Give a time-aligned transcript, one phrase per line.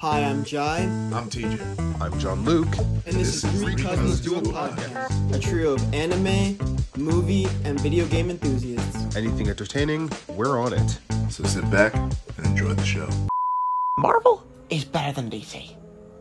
[0.00, 0.46] Hi, I'm mm.
[0.46, 0.80] Jai,
[1.14, 2.02] I'm TJ.
[2.02, 2.68] I'm John Luke.
[2.76, 6.58] and this, is Three Cousins Do a Podcast, a trio of anime,
[6.98, 9.16] movie, and video game enthusiasts.
[9.16, 10.98] Anything entertaining, we're on it.
[11.30, 13.08] So sit back and enjoy the show.
[13.96, 15.74] Marvel is better than DC.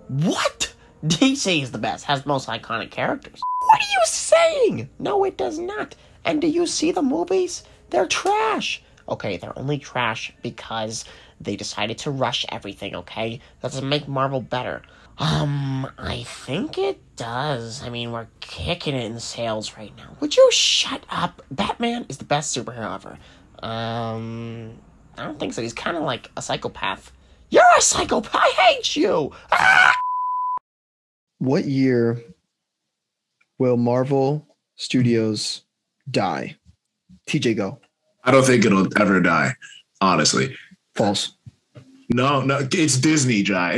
[0.07, 0.73] What?
[1.05, 3.41] DC is the best, has the most iconic characters.
[3.59, 4.89] What are you saying?
[4.99, 5.95] No, it does not.
[6.23, 7.63] And do you see the movies?
[7.89, 8.81] They're trash.
[9.09, 11.03] Okay, they're only trash because
[11.39, 13.39] they decided to rush everything, okay?
[13.61, 14.81] That doesn't make Marvel better.
[15.17, 17.83] Um, I think it does.
[17.83, 20.15] I mean, we're kicking it in sales right now.
[20.19, 21.41] Would you shut up?
[21.49, 23.17] Batman is the best superhero ever.
[23.63, 24.73] Um,
[25.17, 25.61] I don't think so.
[25.61, 27.11] He's kind of like a psychopath.
[27.49, 28.35] You're a psychopath.
[28.35, 29.31] I hate you.
[29.51, 29.95] Ah!
[31.39, 32.21] what year
[33.57, 35.61] will Marvel Studios
[36.09, 36.57] die?
[37.27, 37.79] TJ, go.
[38.23, 39.53] I don't think it'll ever die,
[40.01, 40.55] honestly.
[40.95, 41.33] False.
[42.13, 43.77] No, no, it's Disney, Jai.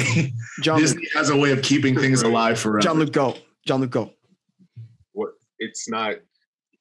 [0.61, 2.79] John, Luke, Disney has a way of keeping things alive forever.
[2.79, 3.35] John Luke, go.
[3.65, 4.13] John Luke, go.
[5.13, 6.15] what it's not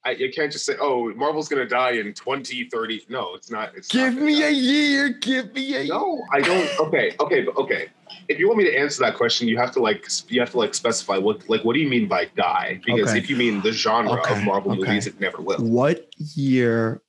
[0.04, 3.88] I, you can't just say oh marvel's gonna die in 2030 no it's not it's
[3.88, 5.08] Give not me gonna a year.
[5.08, 5.94] Give me a year.
[5.94, 7.88] no i don't okay okay but okay
[8.28, 10.58] if you want me to answer that question you have to like you have to
[10.58, 13.18] like specify what like what do you mean by die because Okay.
[13.18, 14.80] if you mean the genre Okay, of marvel okay.
[14.82, 16.06] movies it never will What
[16.36, 17.02] year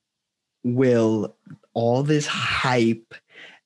[0.64, 1.36] will
[1.78, 3.14] all this hype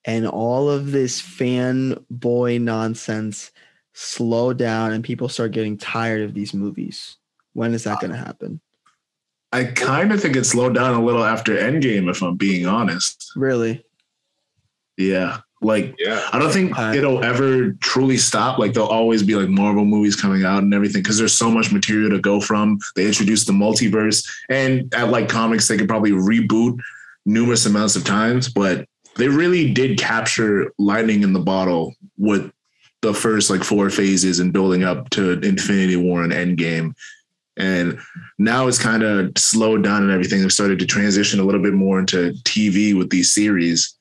[0.04, 3.50] and all of this fanboy nonsense
[3.94, 7.16] slow down and people start getting tired of these movies?
[7.54, 8.60] When is that going to happen?
[9.50, 13.32] I kind of think it slowed down a little after Endgame, if I'm being honest.
[13.34, 13.82] Really?
[14.98, 15.38] Yeah.
[15.62, 18.58] Like, yeah I don't think Uh, it'll ever truly stop.
[18.58, 21.72] Like, there'll always be like Marvel movies coming out and everything because there's so much
[21.72, 22.78] material to go from.
[22.94, 26.78] They introduced the multiverse, and at like comics, they could probably reboot
[27.24, 32.50] numerous amounts of times, but they really did capture lightning in the bottle with
[33.02, 36.94] the first like four phases and building up to Infinity War and Endgame.
[37.56, 37.98] And
[38.38, 40.40] now it's kind of slowed down and everything.
[40.40, 43.94] They've started to transition a little bit more into TV with these series.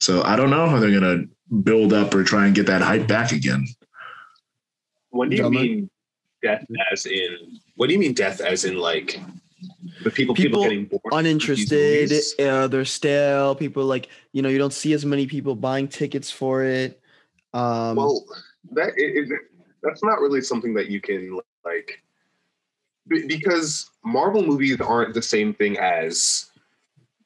[0.00, 1.24] So I don't know how they're gonna
[1.62, 3.66] build up or try and get that hype back again.
[5.10, 5.62] What do you Gentlemen?
[5.62, 5.90] mean
[6.42, 9.18] death as in what do you mean death as in like
[10.02, 12.12] the people people, People getting bored Uninterested.
[12.38, 13.54] Uh, they're stale.
[13.54, 17.00] People like, you know, you don't see as many people buying tickets for it.
[17.54, 18.24] Um, well
[18.72, 19.30] that is
[19.82, 22.02] that's not really something that you can like
[23.08, 26.50] because marvel movies aren't the same thing as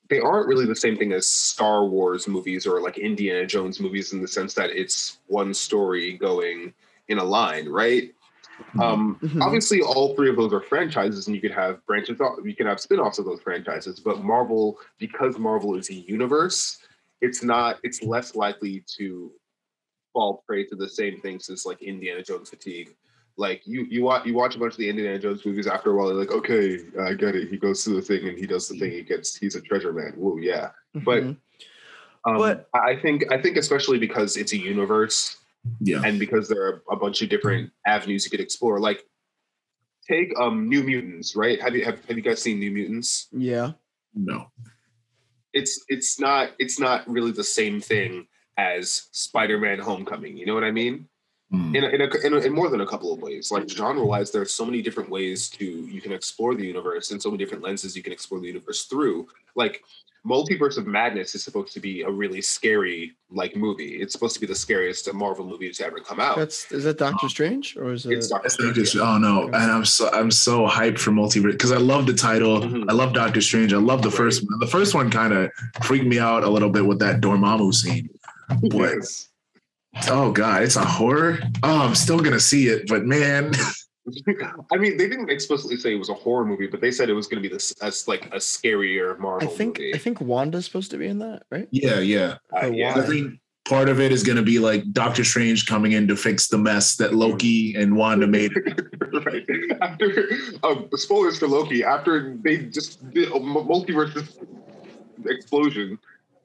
[0.08, 4.12] they aren't really the same thing as star wars movies or like indiana jones movies
[4.12, 6.72] in the sense that it's one story going
[7.08, 8.14] in a line right
[8.81, 9.43] um Mhm.
[9.43, 12.66] obviously all three of those are franchises and you could have branches off you can
[12.66, 16.78] have spin-offs of those franchises but marvel because marvel is a universe
[17.20, 19.32] it's not it's less likely to
[20.12, 22.94] fall prey to the same things as like indiana jones fatigue
[23.37, 25.94] like you you watch you watch a bunch of the indiana jones movies after a
[25.97, 28.69] while you're like okay i get it he goes through the thing and he does
[28.69, 30.70] the thing he gets he's a treasure man whoa yeah
[31.04, 31.37] but mhm.
[32.25, 35.38] um, But- i think i think especially because it's a universe
[35.81, 36.03] Yeah.
[36.04, 39.04] and because there are a bunch of different avenues you could explore like
[40.09, 43.72] take um new mutants right have you have, have you guys seen new mutants yeah.
[44.15, 44.50] No.
[45.53, 48.26] it's it's not it's not really the same thing
[48.56, 51.09] as spider-man homecoming you know what i mean
[51.53, 51.75] Hmm.
[51.75, 54.05] in, a, in, a, in, a, in more than a couple of ways like genre
[54.05, 57.43] wise there's so many different ways to you can explore the universe and so many
[57.43, 59.83] different lenses you can explore the universe through like
[60.25, 64.41] multiverse of madness is supposed to be a really scary like movie it's supposed to
[64.41, 67.94] be the scariest marvel movie to ever come out That's is that Doctor Strange or
[67.94, 68.12] is it?
[68.12, 69.06] it's Doctor I think it's- Strange.
[69.09, 72.61] oh no, and I'm so I'm so hyped for multiverse because I love the title.
[72.61, 72.84] Mhm.
[72.88, 73.72] I love Doctor Strange.
[73.72, 74.19] I love the Right.
[74.19, 74.59] first one.
[74.61, 75.50] The first one kind of
[75.82, 78.09] freaked me out a little bit with that Dormammu scene.
[78.62, 79.29] But Yes.
[80.08, 81.38] Oh god, it's a horror.
[81.62, 83.52] Oh, I'm still gonna see it, but man,
[84.72, 87.14] I mean, they didn't explicitly say it was a horror movie, but they said it
[87.14, 89.48] was going to be this as like a scarier Marvel.
[89.48, 89.94] I think movie.
[89.94, 91.68] I think Wanda's supposed to be in that, right?
[91.70, 92.36] yeah, yeah.
[92.62, 92.94] Uh, yeah.
[92.96, 96.48] I think part of it is gonna be like Doctor Strange coming in to fix
[96.48, 98.52] the mess that Loki and Wanda made.
[99.26, 99.46] right.
[99.81, 100.28] After
[100.62, 104.44] um, spoilers for Loki, after they just did a m- multiverse
[105.26, 105.98] explosion.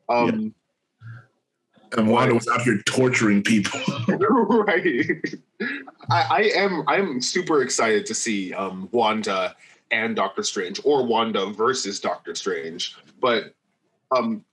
[0.07, 0.53] Um,
[1.97, 3.79] And Wanda was out here torturing people.
[4.07, 5.05] right.
[6.09, 9.55] I, I am I'm super excited to see um, Wanda
[9.91, 12.95] and Doctor Strange, or Wanda versus Doctor Strange.
[13.21, 13.53] But
[14.15, 14.43] um,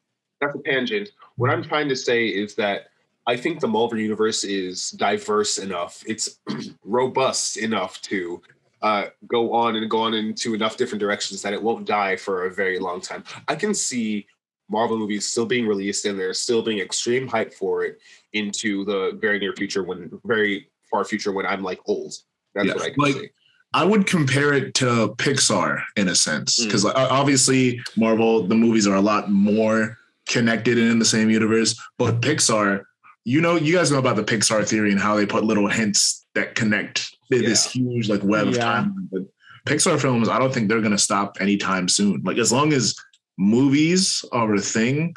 [0.40, 1.10] that's a tangent.
[1.36, 2.88] What I'm trying to say is that
[3.26, 6.02] I think the Marvel universe is diverse enough.
[6.06, 6.40] It's
[6.84, 8.42] robust enough to
[8.82, 12.46] uh, go on and go on into enough different directions that it won't die for
[12.46, 13.22] a very long time.
[13.46, 14.26] I can see
[14.70, 17.98] Marvel movies still being released and there's still being extreme hype for it
[18.32, 22.14] into the very near future when very far future when I'm like old.
[22.54, 23.30] That's Yeah, what I can like- say.
[23.74, 26.66] I would compare it to Pixar in a sense Mm.
[26.66, 29.96] because obviously Marvel the movies are a lot more
[30.28, 32.82] connected and in the same universe, but Pixar,
[33.24, 36.26] you know, you guys know about the Pixar theory and how they put little hints
[36.34, 39.08] that connect this huge like web of time.
[39.10, 39.22] But
[39.66, 42.20] Pixar films, I don't think they're gonna stop anytime soon.
[42.24, 42.94] Like as long as
[43.38, 45.14] movies are a thing,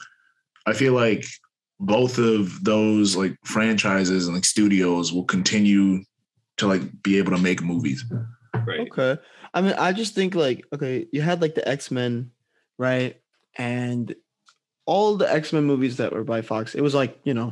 [0.65, 1.25] I feel like
[1.79, 6.03] both of those like franchises and like studios will continue
[6.57, 8.05] to like be able to make movies.
[8.65, 8.87] Right.
[8.91, 9.21] Okay.
[9.53, 12.31] I mean, I just think like, okay, you had like the X Men,
[12.77, 13.19] right?
[13.57, 14.15] And
[14.85, 17.51] all the X Men movies that were by Fox, it was like, you know,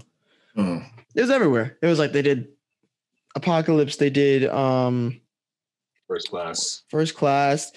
[0.56, 0.80] Uh,
[1.15, 1.77] it was everywhere.
[1.81, 2.48] It was like they did
[3.36, 5.19] Apocalypse, they did um
[6.07, 6.83] First class.
[6.89, 7.71] First Class,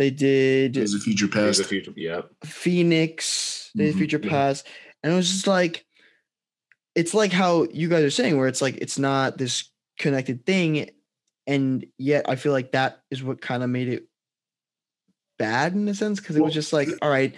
[0.00, 1.60] they did Days of Future Days Past.
[1.60, 1.92] of Future.
[1.94, 2.22] Yeah.
[2.42, 4.30] Phoenix, Days of Mhm, Future yeah.
[4.30, 4.66] Past,
[5.02, 5.84] and it was just like,
[6.94, 9.68] it's like how you guys are saying, where it's like it's not this
[9.98, 10.88] connected thing,
[11.46, 14.06] and yet I feel like that is what kind of made it
[15.38, 17.34] bad in a sense because it was just like, all right,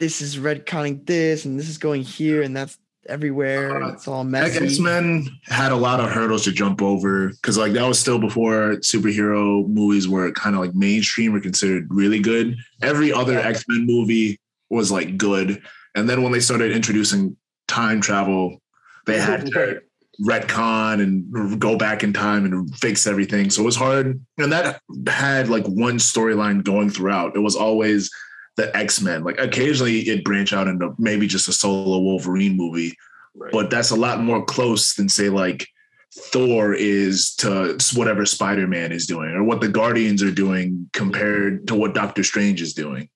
[0.00, 2.78] this is retconning this, and this is going here, and that's
[3.08, 3.82] everywhere.
[3.82, 4.64] Uh, it's all messy.
[4.64, 8.18] X Men had a lot of hurdles to jump over because, like, that was still
[8.18, 12.56] before superhero movies were kind of like mainstream or considered really good.
[12.80, 14.38] Every other X Men movie
[14.70, 15.62] was like good,
[15.94, 17.36] and then when they started introducing
[17.68, 18.60] time travel,
[19.06, 19.80] they had to
[20.20, 23.50] retcon and go back in time and fix everything.
[23.50, 27.34] So it was hard, and that had like one storyline going throughout.
[27.34, 28.10] It was always
[28.56, 29.24] the X Men.
[29.24, 32.94] Like occasionally, it branch out into maybe just a solo Wolverine movie
[33.34, 33.50] Right.
[33.52, 35.66] but that's a lot more close than say like
[36.14, 41.66] Thor is to whatever Spider Man is doing or what the Guardians are doing compared
[41.68, 43.08] to what Doctor Strange is doing.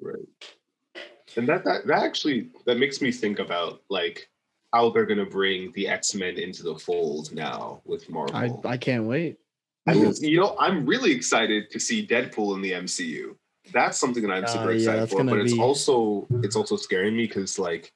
[0.00, 0.16] Right.
[1.36, 4.28] And that, that that actually that makes me think about like
[4.72, 8.60] how they're gonna bring the X Men into the fold now with Marvel.
[8.64, 9.38] I I can't wait.
[9.86, 13.36] I mean, you know, I'm really excited to see Deadpool in the MCU.
[13.72, 15.18] That's something that I'm Uh, super yeah, excited that's for.
[15.18, 17.92] gonna But it's also it's also scaring me because like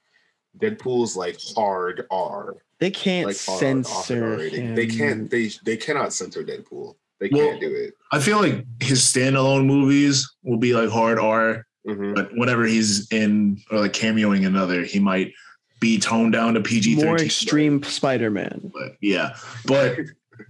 [0.58, 4.74] Deadpool's like hard R, They can't like hard, censor him.
[4.74, 5.30] They can't.
[5.30, 6.94] They they cannot censor Deadpool.
[7.18, 7.94] They Well, can't do it.
[8.12, 12.14] I feel like his standalone movies will be like hard R, Mhm.
[12.14, 15.32] but whenever he's in or like cameoing another, he might
[15.80, 17.26] be toned down to PG more thirteen.
[17.26, 18.70] extreme Spider-Man.
[18.72, 19.36] But yeah,
[19.66, 19.98] but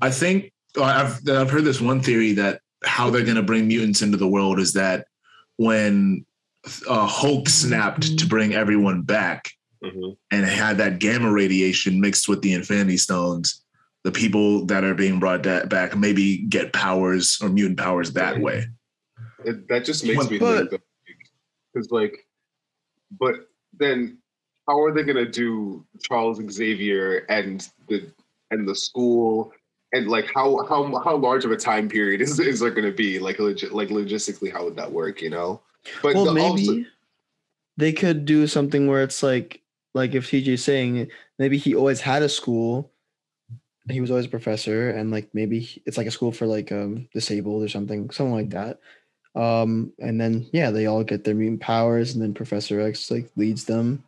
[0.03, 4.17] I think I've I've heard this one theory that how they're gonna bring mutants into
[4.17, 5.07] the world is that
[5.57, 6.25] when
[6.89, 9.51] uh, Hulk snapped to bring everyone back
[9.85, 10.17] Mhm.
[10.31, 13.63] and had that gamma radiation mixed with the Infinity Stones,
[14.05, 18.41] the people that are being brought da- back maybe get powers or mutant powers that
[18.41, 18.67] way.
[19.45, 20.83] It, that just makes But- me but- think
[21.73, 22.27] because like,
[23.21, 23.35] but
[23.79, 24.19] then
[24.67, 28.11] how are they gonna do Charles Xavier and the
[28.51, 29.53] and the school
[29.97, 33.19] and like how how how large of a time period is is there gonna be
[33.19, 35.61] like legit like logistically how would that work you know?
[36.03, 36.85] But well, the- maybe also-
[37.79, 39.61] they could do something where it's like,
[39.93, 42.91] like if TJ's saying maybe he always had a school,
[43.91, 47.07] he was always a professor, and like maybe it's like a school for like um
[47.13, 48.81] disabled or something, something like that.
[49.35, 53.31] Um, and then yeah, they all get their mutant powers, and then Professor X like
[53.37, 54.03] leads them.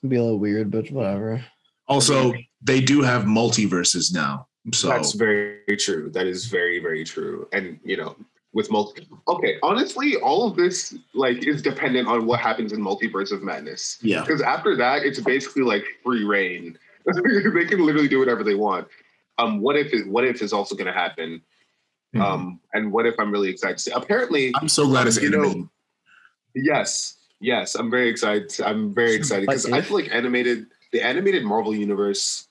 [0.00, 1.44] It'd be a little weird, but whatever.
[1.88, 2.32] Also,
[2.62, 4.47] they do have multiverses now.
[4.72, 6.10] So That's very true.
[6.10, 7.48] That is very, very true.
[7.52, 8.16] And you know,
[8.52, 13.32] with multi okay, honestly, all of this like is dependent on what happens in multiverse
[13.32, 13.98] of madness.
[14.02, 14.20] yeah.
[14.20, 16.78] Because after that, it's basically like free reign.
[17.06, 18.88] they can literally do whatever they want.
[19.38, 21.42] Um, what if it, what if is also gonna happen?
[22.14, 22.22] Mhm.
[22.22, 25.30] Um, and what if I'm really excited to see apparently I'm so glad it's you
[25.30, 25.68] know, animated.
[26.54, 28.60] Yes, yes, I'm very excited.
[28.60, 32.48] I'm very excited because I feel like animated, the animated Marvel universe,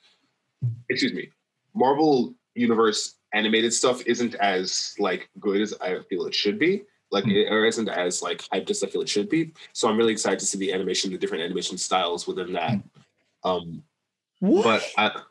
[0.89, 1.31] excuse me,
[1.77, 6.83] Marvel universe animated stuff isn't as like good as I feel it should be.
[7.11, 7.31] Like, Hmm.
[7.31, 9.53] it, or isn't as like hyped as I feel it should be.
[9.73, 12.81] So I'm really excited to see the animation, the different animation styles within that.
[13.43, 13.83] Um,
[14.39, 14.63] What?
[14.63, 15.21] but I,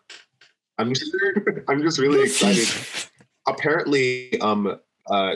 [0.79, 1.15] I'm just,
[1.69, 2.69] I'm just really excited
[3.49, 4.77] apparently um
[5.09, 5.35] uh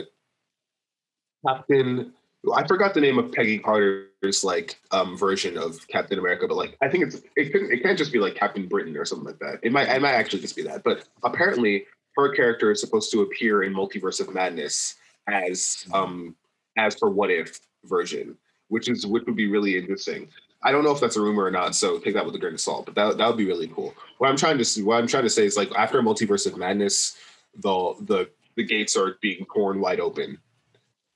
[1.46, 2.12] captain
[2.54, 6.76] i forgot the name of peggy carter's like um version of captain america but like
[6.80, 9.38] i think it's it couldn't it can't just be like captain britain or something like
[9.38, 13.10] that it might it might actually just be that but apparently her character is supposed
[13.10, 14.96] to appear in multiverse of madness
[15.28, 16.34] as um
[16.76, 18.36] as her what if version
[18.68, 20.28] which is which would be really interesting
[20.62, 22.54] I don't know if that's a rumor or not, so take that with a grain
[22.54, 22.86] of salt.
[22.86, 23.94] But that that would be really cool.
[24.18, 27.16] What I'm trying to what I'm trying to say is like after Multiverse of Madness,
[27.56, 30.38] the the the gates are being torn wide open,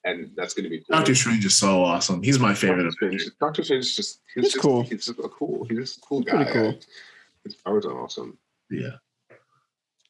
[0.04, 0.96] and that's going to be cool.
[0.96, 2.22] Doctor Strange is so awesome.
[2.22, 2.82] He's my favorite.
[2.84, 4.82] Doctor Strange, Doctor Strange is just he's, He's just, cool.
[4.82, 5.64] He's just a cool.
[5.68, 6.44] He's just a cool He's guy.
[6.44, 6.78] pretty cool.
[7.44, 8.38] His powers are awesome.
[8.70, 8.90] Yeah.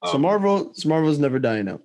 [0.04, 1.82] so Um, Marvel, so Marvel's never dying out.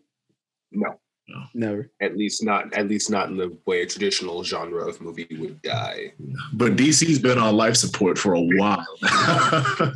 [0.71, 1.43] No, No.
[1.55, 1.89] Never.
[2.01, 2.71] at least not.
[2.75, 6.13] At least not in the way a traditional genre of movie would die.
[6.53, 8.85] But DC's been on life support for a while.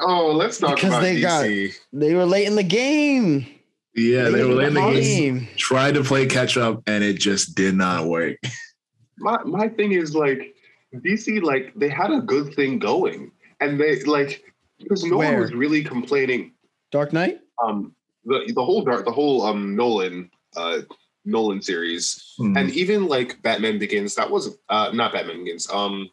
[0.00, 1.76] Oh, let's talk Because about they got- DC.
[1.92, 3.46] They were late in the game.
[3.94, 7.74] Yeah, they were in the game, tried to play catch up, and it just did
[7.74, 8.36] not work.
[9.18, 10.54] my my thing is like
[10.94, 14.42] DC like they had a good thing going and they like
[14.78, 15.32] because no Where?
[15.32, 16.52] one was really complaining
[16.90, 17.38] Dark Knight.
[17.64, 20.80] um the the whole dark the whole um Nolan uh
[21.24, 22.56] Nolan series Hmm.
[22.56, 26.10] and even like Batman Begins that wasn't uh not Batman Begins um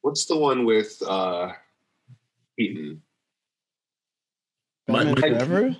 [0.00, 1.52] what's the one with uh
[2.58, 3.02] Keaton
[4.86, 5.76] Batman Forever.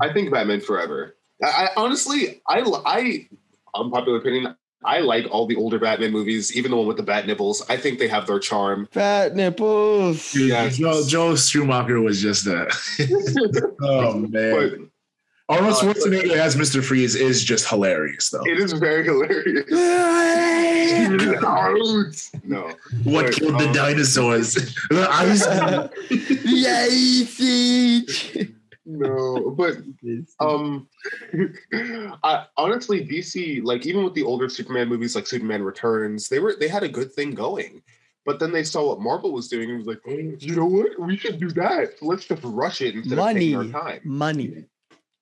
[0.00, 3.28] I think Batman Forever I, I honestly I I
[3.74, 7.26] unpopular opinion I like all the older Batman movies even the one with the bat
[7.26, 10.32] nipples I think they have their charm Fat nipples.
[10.32, 10.76] Dude, Yes.
[10.76, 12.68] Joe, Joel Schumacher was just a.
[13.82, 14.78] oh man, but
[15.50, 18.42] Arnold uh, Schwarzenegger as Mister Freeze is just hilarious, though.
[18.44, 19.64] It is very hilarious.
[22.44, 22.70] no,
[23.04, 24.54] What but, killed the um, dinosaurs?
[24.90, 25.46] The ice.
[26.44, 28.52] Yay, Siege.
[28.90, 29.76] No, but
[30.40, 30.88] um,
[32.24, 36.56] I, honestly, DC, like even with the older Superman movies, like Superman Returns, they were
[36.58, 37.82] they had a good thing going.
[38.24, 40.98] But then they saw what Marvel was doing and was like, "Oh, you know what?
[40.98, 41.98] We should do that.
[41.98, 43.52] So let's just rush it instead Money.
[43.52, 44.00] of taking our time.
[44.04, 44.44] Money.
[44.48, 44.66] It,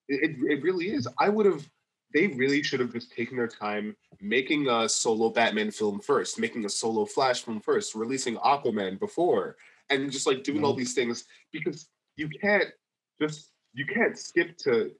[0.07, 1.05] it, it really is.
[1.19, 1.67] I would have.
[2.13, 6.63] They really should have just taken their time making a solo Batman film first, making
[6.63, 9.57] a solo Flash film first, releasing Aquaman before,
[9.89, 12.69] and just like doing all these things because you can't
[13.21, 14.91] just you can't skip to.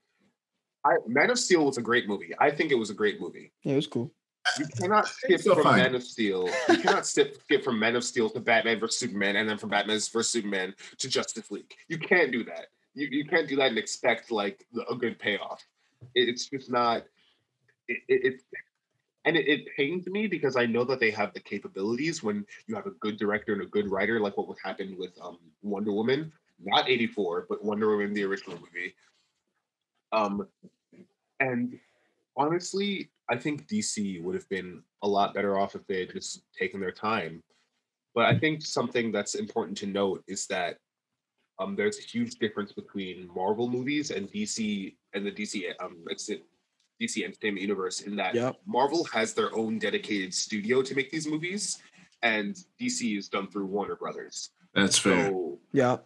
[0.86, 2.34] I Man of Steel was a great movie.
[2.39, 3.51] I think it was a great movie.
[3.63, 4.12] Yeah, it was cool.
[4.60, 5.77] You cannot skip still from fine.
[5.79, 6.48] Man of Steel.
[6.69, 9.69] You cannot skip skip from Man of Steel to Batman versus Superman, and then from
[9.72, 11.74] Batman versus Superman to Justice League.
[11.89, 12.67] You can't do that.
[12.93, 15.62] You, you can't do that and expect like a good payoff.
[16.15, 17.03] It- it's just not.
[17.89, 18.41] It, it, it
[19.25, 22.75] and it, it pains me because I know that they have the capabilities when you
[22.75, 25.91] have a good director and a good writer, like what would happen with um, Wonder
[25.91, 26.31] Woman,
[26.64, 28.94] not '84, but Wonder Woman, the original movie.
[30.12, 30.48] Um,
[31.40, 31.78] and
[32.36, 36.44] honestly, I think DC would have been a lot better off if they had just
[36.58, 37.44] taken their time.
[38.16, 40.78] But I think something that's important to note is that
[41.60, 46.04] um, there's a huge difference between Marvel movies and DC and the DC um,
[47.02, 48.58] DC Entertainment Universe in that Yep.
[48.66, 51.80] Marvel has their own dedicated studio to make these movies,
[52.22, 54.52] and DC is done through Warner Brothers.
[54.74, 55.30] That's fair.
[55.30, 55.98] So Yeah.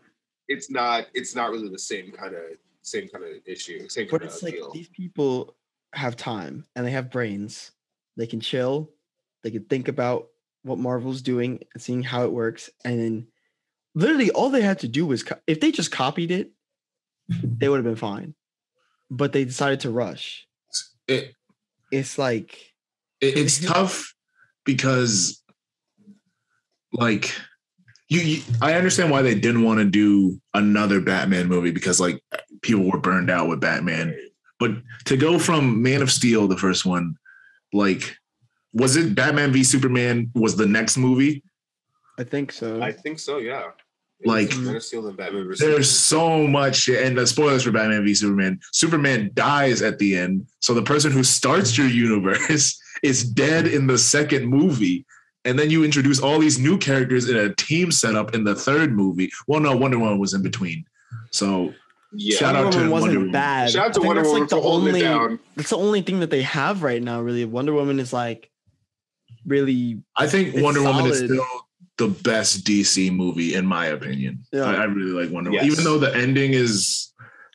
[0.52, 2.42] It's not it's not really the same kind of
[2.84, 4.72] same kind of issue, same But kind of it's like deal.
[4.72, 5.56] these people
[5.94, 7.72] have time and they have brains.
[8.18, 8.90] They can chill.
[9.44, 10.28] They can think about
[10.64, 12.70] what Marvel's doing and seeing how it works.
[12.86, 13.28] And then
[13.96, 16.52] literally all they had to do was co- if they just copied it,
[17.30, 18.36] they would have been fine.
[19.10, 20.48] But they decided to rush.
[21.08, 21.36] It,
[21.92, 22.74] It's like
[23.20, 24.14] it it's tough
[24.66, 25.44] because,
[26.94, 27.34] like,
[28.12, 28.44] you, you.
[28.62, 32.22] I understand why they didn't want to do another Batman movie because like
[32.62, 34.14] people were burned out with Batman.
[34.60, 34.72] But
[35.06, 37.16] to go from Man of Steel, the first one,
[37.72, 38.18] like,
[38.74, 40.30] was it Batman v Superman?
[40.36, 41.42] Was the next movie?
[42.20, 42.82] I think so.
[42.82, 43.72] I think so, yeah.
[44.26, 46.90] Like- Man of Steel and Batman versus There's so much.
[46.90, 48.60] And the spoilers for Batman v Superman.
[48.74, 50.48] Superman dies at the end.
[50.60, 55.06] So the person who starts your universe is dead in the second movie.
[55.46, 58.94] And then you introduce all these new characters in a team setup in the third
[58.94, 59.32] movie.
[59.48, 60.86] Well, no, Wonder Woman was in between.
[61.32, 61.74] So
[62.14, 62.38] yeah.
[62.38, 63.32] Shout out Wonder to Woman wasn't Wonder Woman.
[63.32, 63.70] bad.
[63.72, 65.40] Shout out to Wonder that's Woman like the for holding only it down.
[65.56, 67.46] that's the only thing that they have right now, really.
[67.46, 68.52] Wonder Woman is like
[69.46, 71.46] really I think It's Wonder Woman is still
[71.98, 74.44] the best DC movie, in my opinion.
[74.52, 74.64] Yeah.
[74.64, 75.62] I, I really like Wonder Yes.
[75.64, 75.72] Woman.
[75.72, 77.12] Even though the ending is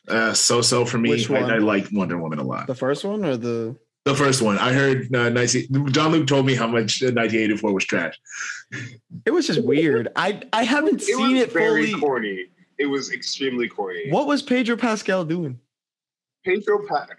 [0.09, 1.55] uh, so so for me, Which I.
[1.55, 2.67] I like Wonder Woman a lot.
[2.67, 3.75] the first one or the
[4.07, 7.73] The first one, I heard uh, 19, John Luke told me how much uh, 1984
[7.73, 8.17] was trash.
[9.25, 10.07] It was just weird.
[10.15, 11.99] I I haven't It seen was it very fully.
[11.99, 12.45] corny.
[12.77, 14.09] It was extremely corny.
[14.09, 15.59] What was Pedro Pascal doing?
[16.45, 17.17] Pedro Pack.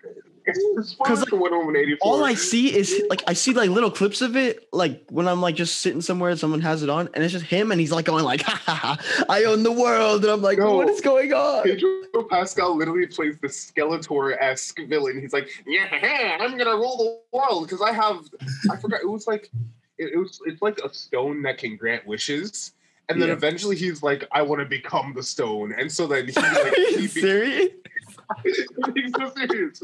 [0.55, 1.97] Spoilers like, 84.
[2.01, 5.41] All I see is like I see like little clips of it, like when I'm
[5.41, 7.93] like just sitting somewhere and someone has it on, and it's just him, and he's
[7.93, 10.77] like going like, ha, ha, ha, "I own the world," and I'm like, No.
[10.77, 15.21] "What is going on?" Pedro Pascal literally plays the Skeletor-esque villain.
[15.21, 16.97] He's like, yeah, I'm gonna rule
[17.33, 18.25] the world because I have.
[18.71, 19.01] I forgot.
[19.03, 19.51] It was like,
[19.99, 20.41] it, it was.
[20.47, 22.73] It's like a stone that can grant wishes,
[23.09, 23.35] and then Yeah.
[23.35, 26.75] eventually he's like, I want to become the stone, and so then he Are like
[26.77, 27.69] he be- serious?
[28.45, 29.83] he's so serious.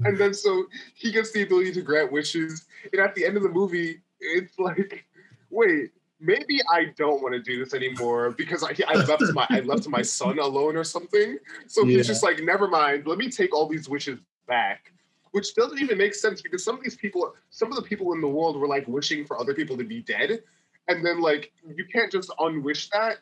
[0.04, 0.64] and then so
[0.94, 2.66] he gets the ability to grant wishes.
[2.92, 5.04] And at the end of the movie, it's like,
[5.50, 5.90] wait,
[6.20, 9.88] maybe I don't want to do this anymore because I, I left my I left
[9.88, 11.38] my son alone or something.
[11.66, 11.98] So Yeah.
[11.98, 13.06] he's just like, never mind.
[13.06, 14.92] Let me take all these wishes back.
[15.32, 18.20] Which doesn't even make sense because some of these people, some of the people in
[18.20, 20.42] the world were like wishing for other people to be dead,
[20.88, 23.18] and then like you can't just unwish that.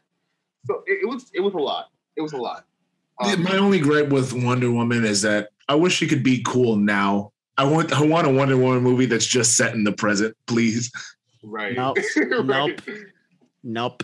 [0.66, 1.90] So it, it was it was a lot.
[2.16, 2.64] It was a lot.
[3.20, 6.76] Um, My only gripe with Wonder Woman is that I wish she could be cool
[6.76, 7.32] now.
[7.56, 10.90] I want I want a Wonder Woman movie that's just set in the present, please.
[11.42, 11.76] right.
[11.76, 11.98] Nope.
[12.16, 12.44] Right.
[12.46, 12.80] Nope.
[13.62, 14.02] Nope.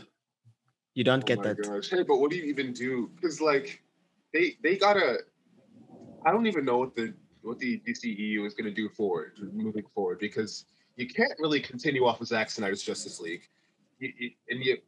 [0.94, 1.62] You don't Oh get my that.
[1.62, 1.88] gosh.
[1.90, 3.10] Hey, but what do you even do?
[3.16, 3.82] Because like
[4.32, 5.18] they they gotta.
[6.26, 10.18] I don't even know what the what the DCEU is gonna do forward moving forward
[10.18, 10.64] because
[10.96, 13.42] you can't really continue off of Zack Snyder's Justice League.
[13.98, 14.78] You, you, and you,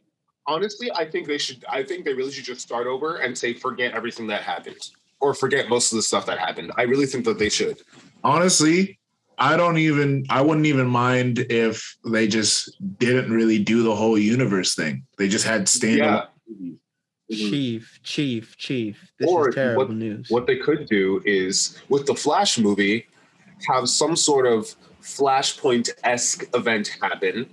[0.46, 1.64] honestly, I think they should.
[1.68, 4.80] I think they really should just start over and say forget everything that happened
[5.20, 6.72] or forget most of the stuff that happened.
[6.76, 7.78] I really think that they should.
[8.24, 8.98] Honestly,
[9.38, 14.18] I don't even I wouldn't even mind if they just didn't really do the whole
[14.18, 15.04] universe thing.
[15.18, 16.24] They just had standalone Yeah.
[16.48, 16.78] movies.
[17.50, 19.10] Chief, chief, chief.
[19.18, 20.26] This Or is terrible what- news.
[20.30, 23.06] What they could do is with the Flash movie,
[23.68, 27.46] have some sort of Flashpoint esque event happen.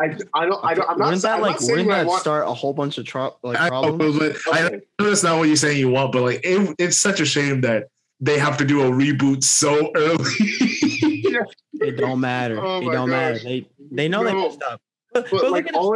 [0.00, 2.06] I, I don't I don't I'm not, wouldn't that I'm like not saying wouldn't that
[2.06, 4.18] want, start a whole bunch of tro- like I know, problems?
[4.18, 4.80] but I Okay.
[5.00, 7.60] know that's not what you're saying you want, but like it, it's such a shame
[7.62, 7.88] that
[8.20, 10.24] they have to do a reboot so early.
[11.80, 12.60] It don't matter.
[12.60, 13.38] Oh it don't matter.
[13.38, 14.42] They they know they No.
[14.48, 14.80] messed up.
[15.12, 15.92] But, but but like look, at all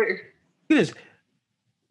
[0.68, 0.98] this, look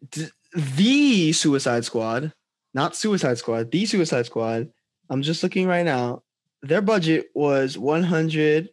[0.02, 0.32] at this.
[0.76, 2.32] The Suicide Squad,
[2.74, 4.70] not Suicide Squad, the Suicide Squad.
[5.10, 6.22] I'm just looking right now.
[6.62, 8.70] Their budget was 100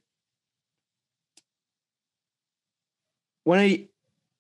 [3.50, 3.90] 180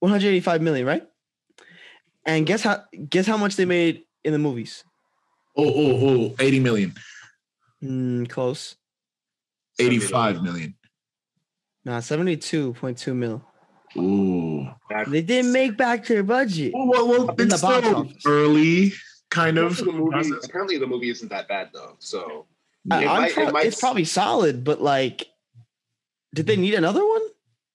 [0.01, 1.03] 185 million, right?
[2.25, 4.83] And guess how guess how much they made in the movies?
[5.57, 6.93] oh, oh, oh, 80 million,
[7.81, 8.75] Hmm, close.
[9.79, 10.75] 85 million.
[11.83, 13.41] Nah, 72.2 mil.
[13.97, 14.67] Ooh.
[15.07, 16.71] They didn't make back their budget.
[16.73, 18.93] Well, well, well In the it's still early,
[19.31, 19.75] kind of.
[19.77, 21.95] the movie, apparently the movie isn't that bad though.
[21.99, 22.45] So
[22.85, 25.27] It I'm might- it might- it's probably solid, but like,
[26.33, 27.21] did they need another one?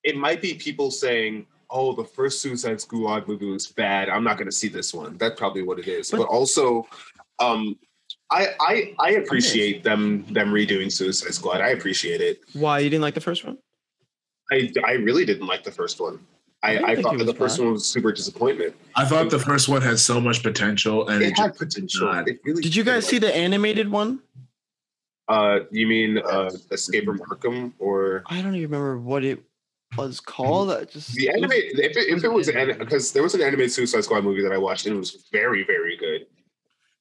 [0.04, 4.08] It might be people saying, "Oh, the first Suicide Squad movie was bad.
[4.08, 6.10] I'm not going to see this one." That's probably what it is.
[6.10, 6.86] But- But, also,
[7.40, 7.76] um,
[8.30, 11.60] I I I appreciate them them redoing Suicide Squad.
[11.60, 12.40] I appreciate it.
[12.52, 13.58] Why you didn't like the first one?
[14.52, 16.20] I I really didn't like the first one.
[16.62, 18.74] I I, I thought that the was first one was super disappointment.
[18.96, 22.10] I thought the first one had so much potential, and it, It had potential.
[22.26, 24.20] It really Did you guys see the animated one?
[25.28, 29.42] Uh, you mean uh, Escape from Arkham or I don't even remember what it
[29.96, 30.70] was called.
[30.70, 33.42] That just the it was- If it, if it was an because there was an
[33.42, 36.26] anime Suicide Squad movie that I watched and it was very very good.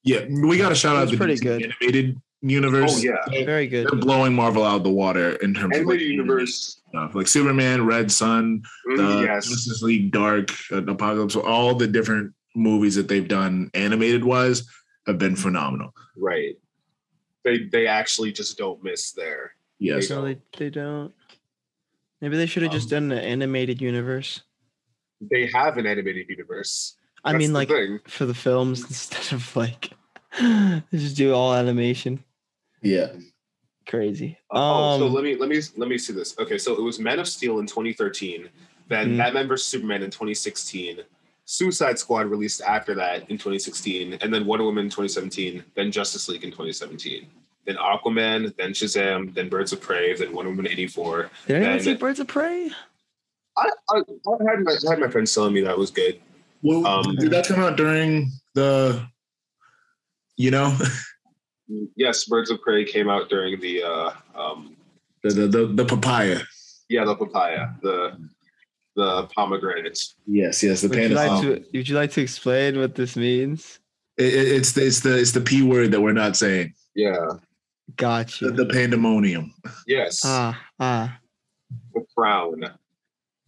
[0.03, 1.63] yeah, we got a shout It out was the pretty DC good.
[1.63, 2.95] animated universe.
[2.95, 3.87] Oh yeah, They're- very good.
[3.89, 6.81] They're blowing Marvel out of the water in terms of like, universe.
[6.89, 7.15] stuff.
[7.15, 12.33] like Superman, Red Sun, Mm, the yes, Justice League, Dark, uh, Apocalypse, all the different
[12.55, 14.63] movies that they've done animated wise
[15.07, 15.93] have been phenomenal.
[16.17, 16.55] right.
[17.45, 19.51] They they actually just don't miss there.
[19.77, 20.09] Yes.
[20.09, 21.13] No, they, they don't.
[22.23, 24.43] Maybe they should have just done an animated universe.
[25.19, 26.95] They have an animated universe.
[27.25, 27.99] I mean, like thing.
[28.07, 29.91] for the films instead of like
[30.93, 32.23] just do all animation.
[32.81, 33.07] Yeah.
[33.89, 34.37] Crazy.
[34.51, 36.33] oh, so Um, let me let me let me see this.
[36.39, 38.47] Okay, so it was Man of Steel in 2013,
[38.87, 39.17] then Mm.
[39.17, 40.99] Batman vs Superman in 2016,
[41.43, 46.29] Suicide Squad released after that in 2016, and then Wonder Woman in 2017, then Justice
[46.29, 47.27] League in 2017,
[47.65, 51.29] then Aquaman, then Shazam, then Birds of Prey, then Wonder Woman 84.
[51.47, 52.69] did anyone then- see Birds of Prey?
[53.55, 56.19] I, I, I had my I had my friends telling me that was good.
[56.63, 59.05] Well, Um, did that come out during the,
[60.37, 60.75] you know,
[61.95, 64.75] Yes, Birds of Prey came out during the uh, um,
[65.23, 66.39] the the the, the papaya?
[66.89, 68.17] yeah the papaya the
[68.95, 69.97] the pomegranate.
[70.27, 71.15] Yes, yes, the Would you, panda.
[71.15, 73.79] like um, to, would you like to explain what this means?
[74.17, 76.73] It- it- it's the it's the it's the p word that we're not saying.
[76.95, 77.17] Yeah.
[77.95, 78.45] Gotcha.
[78.45, 79.53] The, the pandemonium.
[79.87, 80.21] Yes.
[80.23, 81.19] ah, ah.
[81.93, 82.63] the crown.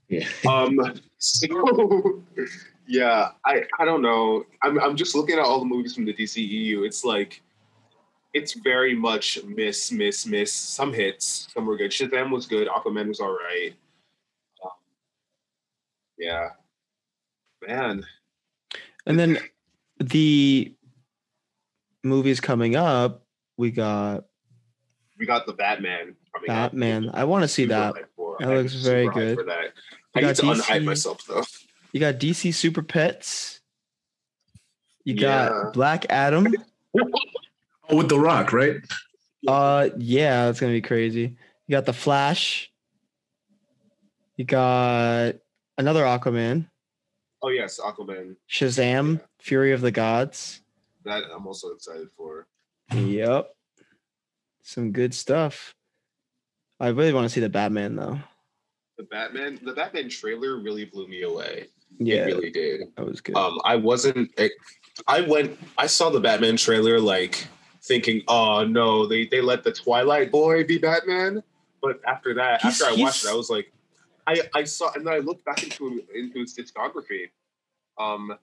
[0.08, 0.28] Yeah.
[0.48, 0.80] Um.
[1.18, 2.24] So,
[2.88, 4.46] yeah, I I don't know.
[4.62, 6.86] I'm I'm just looking at all the movies from the DCEU.
[6.86, 7.42] It's like,
[8.34, 10.54] it's very much miss, miss, miss.
[10.54, 11.92] Some hits, some were good.
[11.92, 12.68] Shazam was good.
[12.68, 13.74] Aquaman was all right.
[14.64, 14.72] Um,
[16.20, 16.50] yeah,
[17.68, 18.06] man.
[19.08, 19.40] And then
[20.00, 20.74] the
[22.04, 23.25] movies coming up,
[23.58, 24.26] we got
[25.18, 26.72] We got the Batman coming out.
[26.72, 27.12] Batman.
[27.14, 27.96] I want to see that.
[28.40, 29.38] That looks very good.
[29.38, 29.74] For that.
[30.14, 31.44] We I got need to unhype myself though.
[31.92, 33.62] You got DC Super Pets.
[35.06, 35.50] You Yeah.
[35.50, 36.48] got Black Adam.
[37.88, 38.78] Oh, with the Rock, right?
[39.48, 41.38] Uh, yeah, that's gonna be crazy.
[41.68, 42.72] You got the Flash.
[44.38, 45.36] You got
[45.78, 46.68] another Aquaman,
[47.44, 48.38] oh yes, Aquaman.
[48.50, 50.62] Shazam, Fury of the Gods.
[51.04, 52.48] That I'm also excited for.
[52.94, 53.50] Yep,
[54.62, 55.74] some good stuff.
[56.80, 58.20] I really want to see the Batman though.
[58.98, 61.68] The Batman, the Batman trailer really blew me away.
[62.00, 62.82] Yeah, It really did.
[62.96, 63.36] that was good.
[63.36, 64.32] Um, I wasn't.
[65.08, 65.58] I went.
[65.78, 67.48] I saw the Batman trailer like
[67.84, 71.44] thinking, "Oh no, they they let the Twilight boy be Batman."
[71.82, 73.72] But after that, He's- after I watched he's- it, I was like,
[74.28, 77.30] I I saw, and then I looked back into into his discography.
[77.98, 78.38] Um,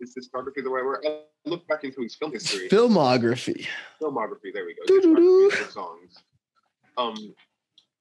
[0.00, 1.04] is discography the right word?
[1.06, 3.66] I look back into his film history, Filmography.
[4.00, 4.52] filmography.
[4.52, 4.82] There we go.
[4.86, 5.50] Doo-doo-doo.
[5.52, 6.14] Discography songs.
[6.98, 7.14] Um,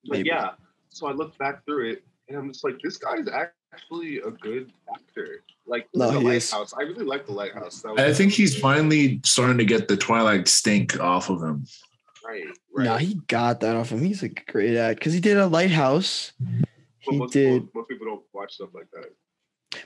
[0.08, 0.30] but Maybe.
[0.30, 0.52] yeah.
[0.90, 4.32] So I looked back through it, and I'm just like, this guy is actually a
[4.32, 5.44] good actor.
[5.68, 6.52] Like No, the he is.
[6.54, 6.74] Lighthouse.
[6.78, 7.82] I really like the Lighthouse.
[7.82, 11.66] That I think he's finally starting to get the Twilight stink off of him.
[12.26, 12.46] right.
[12.74, 12.86] Right.
[12.86, 14.04] No, he got that off him.
[14.04, 16.34] He's a great act because he did a Lighthouse.
[16.40, 19.06] But He most did, People, most people don't watch stuff like that.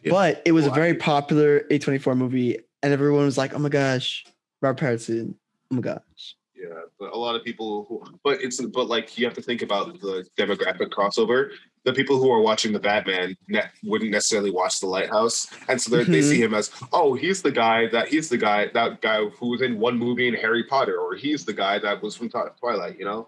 [0.03, 0.11] Yeah.
[0.11, 3.53] but it was a Well, I very think- popular A24 movie, and everyone was like,
[3.53, 4.25] "Oh my gosh,
[4.61, 5.33] Robert Pattinson!
[5.71, 6.67] Oh my gosh!" Yeah,
[6.99, 9.99] but a lot of people who, but it's but like you have to think about
[10.01, 11.51] the demographic crossover.
[11.85, 15.89] The people who are watching the Batman ne- wouldn't necessarily watch the Lighthouse, and so
[15.89, 19.23] they're they see him as, oh, he's the guy that he's the guy that guy
[19.25, 22.29] who was in one movie in Harry Potter, or he's the guy that was from
[22.29, 22.99] Twilight.
[22.99, 23.27] You know.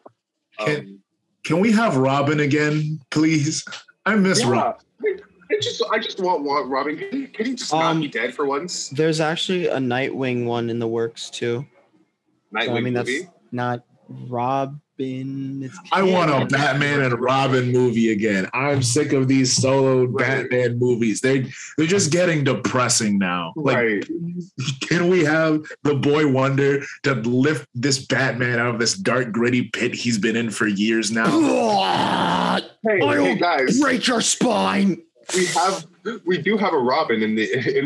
[0.59, 0.99] Can- Um,
[1.43, 3.65] Can we have Robin again, please?
[4.05, 4.49] I miss yeah.
[4.51, 4.85] Robin.
[5.51, 6.97] I just, I just want, want Robin.
[6.97, 8.89] Can he, can he just not Um, be dead for once?
[8.89, 11.65] There's actually a Nightwing one in the works too.
[12.55, 13.19] Nightwing So, I mean, movie.
[13.19, 14.79] that's not Robin.
[14.99, 18.47] It's I want a Batman and Robin movie again.
[18.53, 20.47] I'm sick of these solo Right.
[20.49, 21.21] Batman movies.
[21.21, 23.51] They they're just getting depressing now.
[23.55, 24.07] Like, right.
[24.81, 29.69] can we have the boy wonder to lift this Batman out of this dark, gritty
[29.69, 31.25] pit he's been in for years now?
[32.83, 33.79] Hey, I'll hey guys.
[33.79, 35.01] Break your spine.
[35.35, 35.85] We have
[36.25, 37.85] we do have a Robin in the in,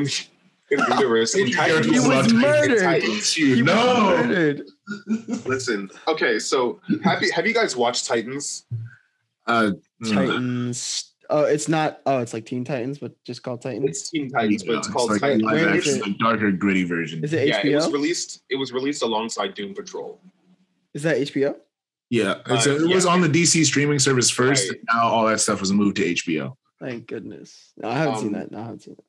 [0.71, 1.85] in the universe in Titans.
[1.85, 2.79] He was murdered.
[2.81, 3.33] Titans.
[3.33, 4.63] He was murdered.
[5.45, 8.65] Listen, okay, so have you have you guys watched Titans?
[9.47, 9.71] Uh,
[10.03, 11.11] Titans.
[11.29, 12.01] Oh, it's not.
[12.05, 13.89] Oh, it's like Teen Titans, but just called Titans.
[13.89, 15.43] It's Teen Titans, but it's called like Titans.
[15.43, 16.07] live Where is action, it?
[16.07, 17.23] like darker, gritty version.
[17.23, 18.43] Is it Yeah, it was released.
[18.49, 20.19] It was released alongside Doom Patrol.
[20.93, 21.55] Is that HBO?
[22.09, 24.69] Yeah, it's, Uh, it was on the DC streaming service first.
[24.69, 24.77] Right.
[24.77, 26.55] And now all that stuff was moved to HBO.
[26.79, 27.71] Thank goodness.
[27.77, 28.51] No, I haven't seen Um, that.
[28.51, 29.03] No, I haven't seen it.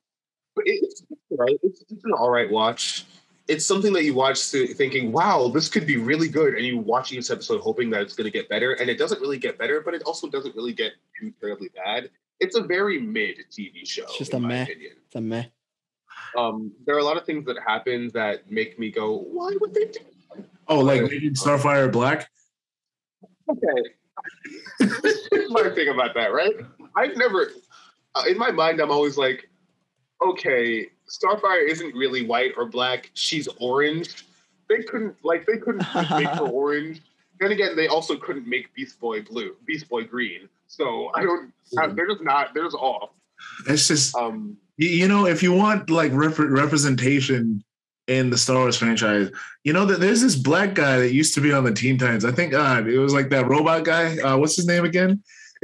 [0.55, 1.57] But it's right.
[1.63, 3.05] It's, it's an all right watch.
[3.47, 6.77] It's something that you watch to thinking, "Wow, this could be really good," and you
[6.79, 9.57] watch each episode hoping that it's going to get better, and it doesn't really get
[9.57, 12.09] better, but it also doesn't really get too terribly bad.
[12.39, 14.03] It's a very mid TV show.
[14.03, 14.63] It's just in a my meh.
[14.63, 14.91] opinion.
[15.05, 15.45] It's a meh.
[16.37, 19.73] um, there are a lot of things that happen that make me go, why would
[19.73, 19.99] they do?
[20.67, 22.29] Oh, like making Starfire black?
[23.49, 23.89] Okay,
[25.31, 26.53] here's my thing about that, right?
[26.97, 27.51] I've never,
[28.15, 29.47] uh, in my mind, I'm always like,
[30.27, 34.25] okay, Starfire isn't really white or black; she's orange.
[34.67, 37.01] They couldn't like they couldn't make her orange.
[37.39, 40.49] Then again, they also couldn't make Beast Boy blue, Beast Boy green.
[40.67, 41.53] So I don't.
[41.95, 42.53] They're just not.
[42.53, 43.11] They're just off.
[43.67, 47.63] It's just Um, you, you know, if you want like rep- representation
[48.07, 49.29] in the Star Wars franchise,
[49.63, 52.25] you know that there's this black guy that used to be on the Teen Titans.
[52.25, 54.17] I think uh, it was like that robot guy.
[54.17, 55.21] Uh, what's his name again?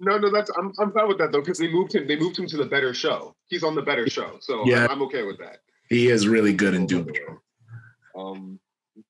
[0.00, 2.06] no, no, that's I'm I'm fine with that though because they moved him.
[2.06, 3.34] They moved him to the better show.
[3.48, 4.84] He's on the better show, so Yeah.
[4.84, 5.58] I'm, I'm okay with that.
[5.88, 7.38] He is really good in Doom Patrol.
[8.16, 8.58] Um,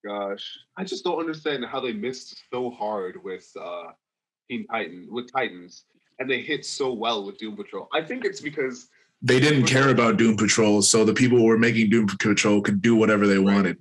[0.04, 3.92] gosh, I just don't understand how they missed so hard with uh,
[4.50, 5.84] Teen Titan with Titans,
[6.18, 7.88] and they hit so well with Doom Patrol.
[7.94, 8.88] I think it's because
[9.22, 12.82] They didn't care about Doom Patrol, so the people who were making Doom Patrol could
[12.82, 13.78] do whatever they wanted.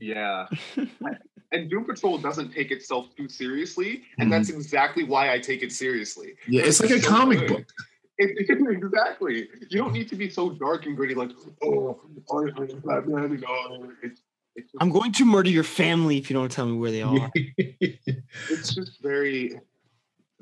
[0.00, 0.46] Yeah,
[1.52, 4.32] and Doom Patrol doesn't take itself too seriously, and Mhm.
[4.32, 6.34] that's exactly why I take it seriously.
[6.48, 7.48] Yeah, it's like a so comic good.
[7.48, 7.64] book.
[8.20, 9.48] It, exactly.
[9.70, 11.30] You don't need to be so dark and gritty, like
[11.62, 12.00] oh,
[12.32, 13.38] I, I'm Batman.
[13.40, 14.22] You it's
[14.56, 17.30] it's I'm going to murder your family if you don't tell me where they are.
[17.36, 19.60] it's just very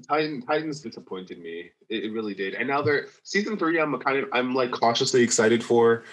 [0.09, 1.71] Titan, Titans disappointed me.
[1.89, 2.55] It, it really did.
[2.55, 3.79] And now they're season three.
[3.79, 6.05] I'm kind of I'm like cautiously excited for.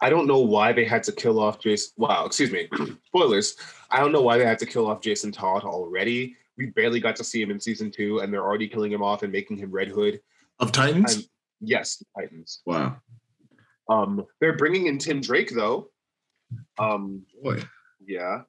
[0.00, 1.92] I don't know why they had to kill off Jason.
[1.96, 2.68] Wow, excuse me.
[3.06, 3.56] Spoilers.
[3.90, 6.36] I don't know why they had to kill off Jason Todd already.
[6.56, 9.22] We barely got to see him in season two, and they're already killing him off
[9.22, 10.20] and making him Red Hood.
[10.60, 11.14] Of Titans?
[11.16, 11.24] I'm-
[11.60, 12.60] Yes, Titans.
[12.66, 12.98] wow.
[13.88, 15.90] Um, they're bringing in Tim Drake though.
[16.78, 17.60] Um, Boy.
[18.06, 18.42] yeah,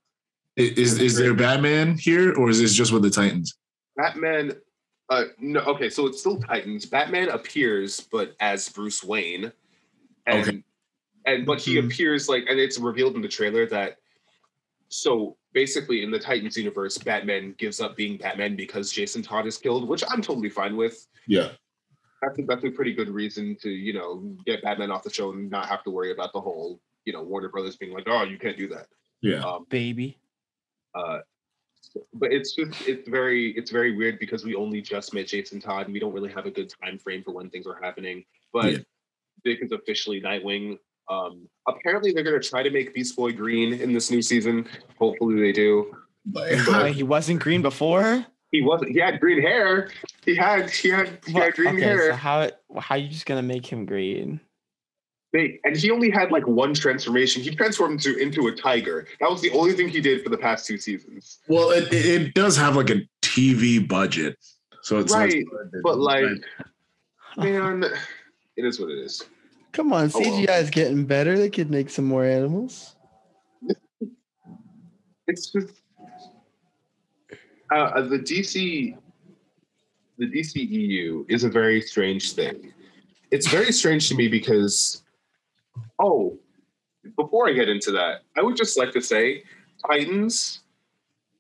[0.60, 3.56] I- Is is there Batman here or is this just with the Titans?
[3.98, 4.54] Batman.
[5.10, 6.86] Uh, no, okay, so it's still Titans.
[6.86, 9.52] Batman appears, but as Bruce Wayne,
[10.28, 10.64] and Okay.
[11.34, 11.86] And but he Mhm.
[11.86, 13.98] appears like, and it's revealed in the trailer that
[14.92, 19.58] so basically, in the Titans universe, Batman gives up being Batman because Jason Todd is
[19.58, 21.06] killed, which I'm totally fine with.
[21.28, 21.52] Yeah.
[22.24, 25.32] I think that's a pretty good reason to, you know, get Batman off the show
[25.32, 28.24] and not have to worry about the whole, you know, Warner Brothers being like, oh,
[28.24, 28.88] you can't do that.
[29.22, 29.42] Yeah.
[29.44, 30.18] Um, Baby.
[30.96, 31.20] uh,
[32.14, 35.86] but it's just it's very it's very weird because we only just met Jason Todd
[35.86, 38.26] and we don't really have a good time frame for when things are happening.
[38.52, 38.78] But Yeah.
[39.46, 40.78] Dick is officially Nightwing.
[41.10, 44.68] Um, apparently, they're going to try to make Beast Boy green in this new season.
[44.98, 45.96] Hopefully, they do.
[46.32, 48.26] Wait, he wasn't green before.
[48.52, 48.92] He wasn't.
[48.92, 49.90] He had green hair.
[50.26, 50.70] He had.
[50.70, 51.20] He had.
[51.26, 52.10] He What- had green okay, hair.
[52.12, 54.40] so how how are you just gonna make him green?
[55.32, 57.44] They, and he only had like one transformation.
[57.44, 59.08] He transformed into into a tiger.
[59.20, 61.38] That was the only thing he did for the past two seasons.
[61.48, 64.38] Well, it, it it does have like a TV budget,
[64.82, 66.26] so it's Right, Like, But like,
[67.38, 67.84] man,
[68.58, 69.24] it is what it is.
[69.72, 70.20] Come on, Oh.
[70.20, 71.38] CGI is getting better.
[71.38, 72.96] They could make some more animals.
[75.28, 75.82] it's just
[77.72, 78.98] uh, the DC
[80.18, 82.74] the DCEU is a very strange thing.
[83.32, 85.04] It's very strange to me because
[86.00, 86.38] oh,
[87.16, 89.44] before I get into that, I would just like to say
[89.88, 90.62] Titans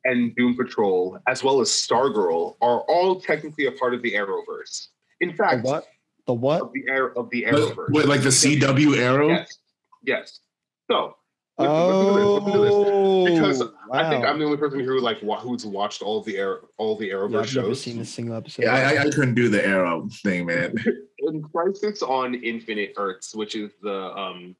[0.06, 4.88] and Doom Patrol as well as Stargirl are all technically a part of the Arrowverse.
[5.20, 5.88] In fact, what?
[6.30, 6.62] The what?
[6.62, 7.89] of the Arrow of the Wait, Arrowverse.
[7.89, 9.30] wait, like the CW Arrow?
[9.30, 9.58] Yes.
[10.04, 10.39] Yes.
[10.88, 11.15] So
[11.58, 12.72] listen- listen listen this.
[12.76, 13.62] Oh, because
[13.92, 14.24] I think.
[14.26, 17.13] I'm the only person who like wa- who's watched all the air all the Yeah,
[17.15, 17.82] Arrowverse I've never shows.
[17.82, 18.62] seen a single episode.
[18.65, 20.76] Yeah, I, I, I couldn't do the Arrow thing, man.
[21.18, 24.56] In Crisis on Infinite Earths, which is the um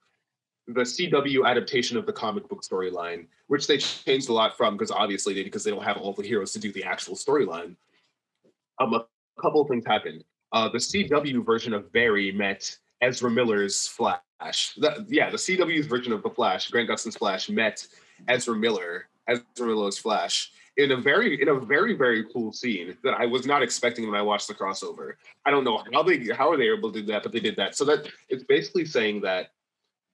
[0.66, 4.90] the CW adaptation of the comic book storyline, which they changed a lot from because
[4.90, 7.76] obviously they because they don't have all the heroes to do the actual storyline.
[8.80, 9.06] Um, a
[9.40, 10.24] couple of things happened.
[10.52, 14.22] Uh, the CW version of Barry met Ezra Miller's Flash.
[14.78, 17.86] The- yeah, the CW's version of the Flash, Grant Gustin's Flash, met
[18.28, 23.14] Ezra Miller, Ezra Miller's Flash, in a very in a very very cool scene that
[23.14, 25.14] I was not expecting when I watched the crossover.
[25.46, 27.56] I don't know how they how are they able to do that, but they did
[27.58, 27.76] that.
[27.76, 29.52] So that it's basically saying that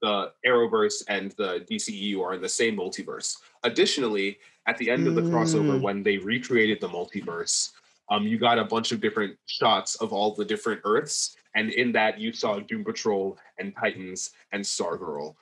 [0.01, 3.37] the Arrowverse and the DCEU are in the same multiverse.
[3.63, 5.81] Additionally, at the end of the crossover, Mm.
[5.81, 7.71] when they recreated the multiverse,
[8.09, 11.91] um, you got a bunch of different shots of all the different Earths, and in
[11.93, 15.35] that you saw Doom Patrol and Titans and Stargirl,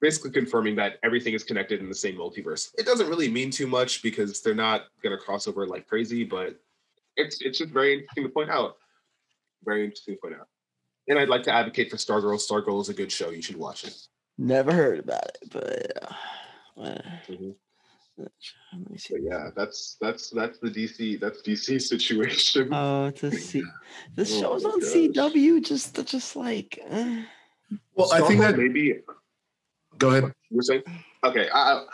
[0.00, 2.70] basically confirming that everything is connected in the same multiverse.
[2.76, 6.24] It doesn't really mean too much because they're not going to cross over like crazy,
[6.24, 6.56] but
[7.16, 8.76] it's it's just very interesting to point out.
[9.64, 10.48] Very interesting to point out.
[11.08, 12.40] And I'd like to advocate for Stargirl.
[12.40, 13.30] Stargirl is a good show.
[13.30, 13.96] You should watch it.
[14.38, 16.14] Never heard about it, but uh,
[16.76, 17.02] well,
[18.72, 22.68] But yeah, that's that's that's the DC that's DC situation.
[22.72, 23.62] Oh, it's a C.
[24.14, 24.88] The Oh show's my on gosh.
[24.90, 25.64] CW.
[25.64, 26.78] Just, just like.
[26.88, 27.22] eh.
[27.94, 28.56] Well, I think that.
[28.56, 29.00] maybe
[29.98, 30.24] Go ahead.
[30.50, 30.82] you were saying.
[31.24, 31.84] Okay, I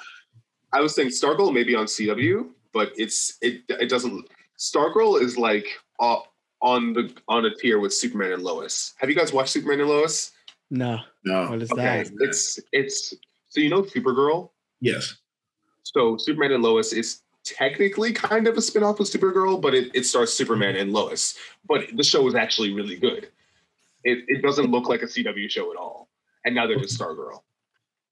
[0.72, 4.28] I was saying Stargirl maybe on CW, but it's it it doesn't.
[4.58, 5.66] Stargirl is like
[6.00, 6.18] uh,
[6.62, 8.94] on the on a tier with Superman and Lois.
[8.98, 10.32] Have you guys watched Superman and Lois?
[10.70, 11.48] No, No.
[11.50, 12.12] what is Okay, that?
[12.20, 13.14] it's it's
[13.48, 14.50] so you know Supergirl.
[14.80, 15.16] Yes.
[15.96, 20.04] So Superman and Lois is technically kind of a spin-off of Supergirl, but it, it
[20.04, 21.38] stars Superman and Lois.
[21.66, 23.28] But the show is actually really good.
[24.04, 26.08] It, it doesn't look like a CW show at all.
[26.44, 27.40] And now they're just Stargirl.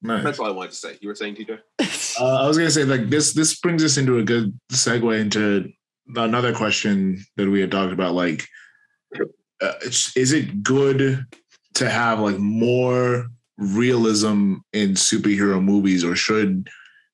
[0.01, 0.25] Nice.
[0.25, 0.99] That's all I wanted to say.
[1.01, 1.59] You were saying, TJ?
[2.20, 3.33] Uh, I was gonna say like this.
[3.33, 5.68] This brings us into a good segue into
[6.14, 8.14] another question that we had talked about.
[8.14, 8.47] Like,
[9.61, 11.27] uh, is it good
[11.75, 13.27] to have like more
[13.59, 16.68] realism in superhero movies, or should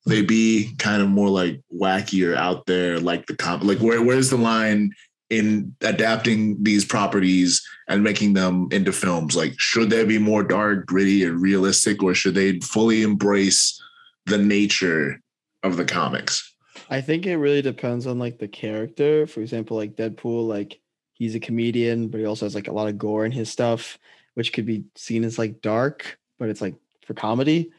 [0.06, 3.64] they be kind of more like wackier out there, like the comp?
[3.64, 4.92] Like, where where's the line
[5.28, 9.36] in adapting these properties and making them into films?
[9.36, 13.80] Like, should they be more dark, gritty, and realistic, or should they fully embrace
[14.26, 15.20] the nature
[15.62, 16.54] of the comics?
[16.88, 19.26] I think it really depends on like the character.
[19.26, 20.80] For example, like Deadpool, like
[21.12, 23.98] he's a comedian, but he also has like a lot of gore in his stuff,
[24.34, 26.74] which could be seen as like dark, but it's like
[27.06, 27.70] for comedy.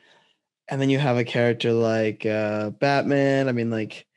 [0.71, 3.49] And then you have a character like uh Batman.
[3.49, 4.07] I mean, like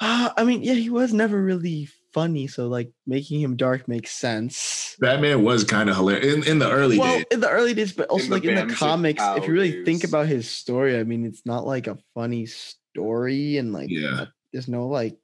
[0.00, 4.10] uh, I mean, yeah, he was never really funny, so like making him dark makes
[4.10, 4.96] sense.
[5.00, 7.24] Batman was kind of hilarious in, in the early well, days.
[7.30, 10.04] in the early days, but also the like in the comics, if you really think
[10.04, 14.22] about his story, I mean, it's not like a funny story, and like Yeah.
[14.22, 15.16] uh, there's no like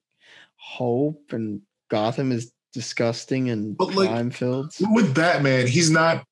[0.57, 4.73] hope, and Gotham is disgusting and But, like, crime filled.
[4.81, 6.25] With Batman, he's not.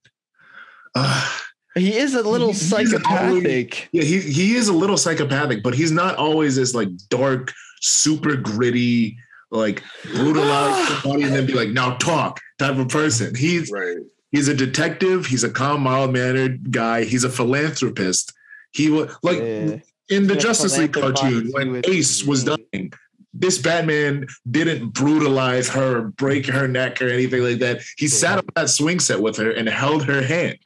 [0.94, 1.38] Uh,
[1.74, 3.88] He is a little he's- he's psychopathic.
[3.92, 8.36] yeah, he he is a little psychopathic, but he's not always this like dark, super
[8.36, 9.16] gritty,
[9.50, 9.82] like
[10.14, 13.34] brutalize somebody and then be like, "Now talk" type of person.
[13.34, 13.96] He's Right.
[14.32, 15.26] he's a detective.
[15.26, 17.04] He's a calm, mild mannered guy.
[17.04, 18.32] He's a philanthropist.
[18.72, 19.76] He was like Yeah.
[20.08, 22.92] in the Yeah, Justice League cartoon when with Ace was dying.
[23.34, 27.82] This Batman didn't brutalize her, break her neck, or anything like that.
[27.96, 30.58] He sat on that swing set with her and held her hand.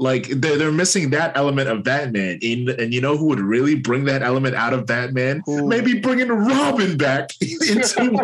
[0.00, 2.38] Like they're, they're missing that element of Batman.
[2.40, 5.42] In, and you know who would really bring that element out of Batman?
[5.44, 5.68] Who?
[5.68, 8.18] Maybe bringing Robin back into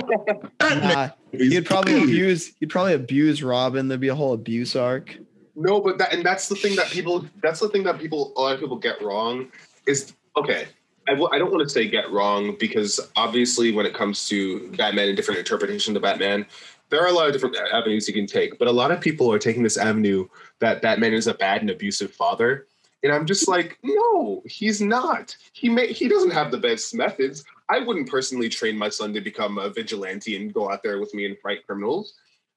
[0.59, 0.89] Batman.
[0.89, 1.53] Nah, movies.
[1.53, 2.03] you'd probably Please.
[2.05, 2.53] abuse.
[2.61, 3.89] You'd probably abuse Robin.
[3.89, 5.19] There'd be a whole abuse arc.
[5.55, 8.41] No, but that and that's the thing that people that's the thing that people a
[8.41, 9.49] lot of people get wrong
[9.87, 10.69] is okay.
[11.09, 14.71] I w- I don't want to say get wrong because obviously when it comes to
[14.73, 16.47] Batman and different interpretations of Batman,
[16.89, 18.59] there are a lot of different avenues you can take.
[18.59, 20.27] But a lot of people are taking this avenue
[20.61, 22.67] that Batman is a bad and abusive father,
[23.03, 25.37] and I'm just like, no, he's not.
[25.53, 27.45] He may he doesn't have the best methods.
[27.69, 31.13] I wouldn't personally train my son to become a vigilante and go out there with
[31.15, 32.15] me and fight criminals,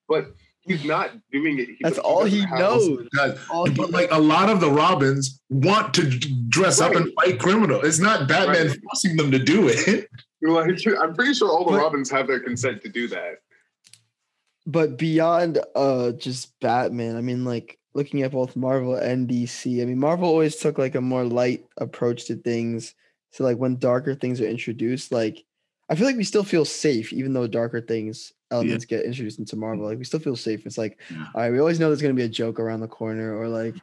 [0.08, 1.68] but he's not doing it.
[1.68, 2.60] He That's doesn't- all he doesn't
[2.94, 3.08] knows.
[3.16, 6.04] God, All he but like a lot of the Robins want to
[6.50, 7.82] dress up and fight criminal.
[7.82, 8.80] It's not Batman Right.
[8.84, 10.10] forcing them to do it.
[10.42, 13.40] Like, I'm pretty sure all the But- Robins have their consent to do that.
[14.68, 19.86] but beyond uh just Batman, I mean like looking at both Marvel and DC, I
[19.86, 22.96] mean Marvel always took like a more light approach to things.
[23.32, 25.44] So like when darker things are introduced, like
[25.90, 29.56] I feel like we still feel safe even though darker things elements get introduced into
[29.56, 29.86] Marvel.
[29.86, 30.66] Like we still feel safe.
[30.66, 31.26] It's like, Yeah.
[31.36, 33.76] all right, we always know there's gonna be a joke around the corner, or like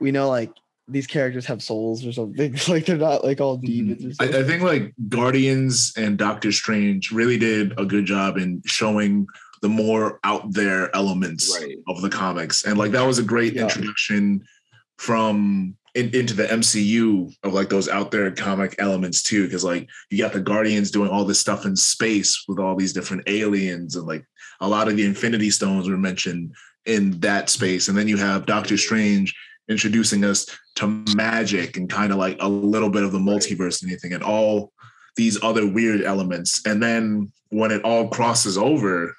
[0.00, 0.50] we know like
[0.88, 2.54] these characters have souls or something.
[2.54, 4.22] It's like they're not like all demons Mm-hmm.
[4.22, 4.42] I, something.
[4.42, 9.26] I think like Guardians and Doctor Strange really did a good job in showing
[9.62, 11.76] the more out there elements Right.
[11.88, 12.64] of the comics.
[12.64, 13.62] And like that was a great Yeah.
[13.64, 14.42] introduction
[14.98, 19.48] from in, into the MCU of like those out there comic elements too.
[19.50, 22.92] Cause like you got the Guardians doing all this stuff in space with all these
[22.92, 24.24] different aliens and like
[24.60, 26.54] a lot of the Infinity Stones were mentioned
[26.86, 27.88] in that space.
[27.88, 29.34] And then you have Doctor Strange
[29.68, 30.46] introducing us
[30.76, 34.22] to magic and kind of like a little bit of the multiverse and anything and
[34.22, 34.72] all
[35.16, 36.62] these other weird elements.
[36.66, 39.16] And then when it all crosses over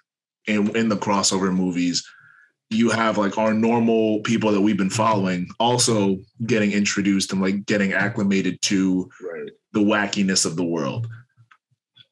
[0.47, 2.07] in, in the crossover movies,
[2.69, 7.65] you have like our normal people that we've been following also getting introduced and like
[7.65, 9.51] getting acclimated to Right.
[9.73, 11.07] the wackiness of the world.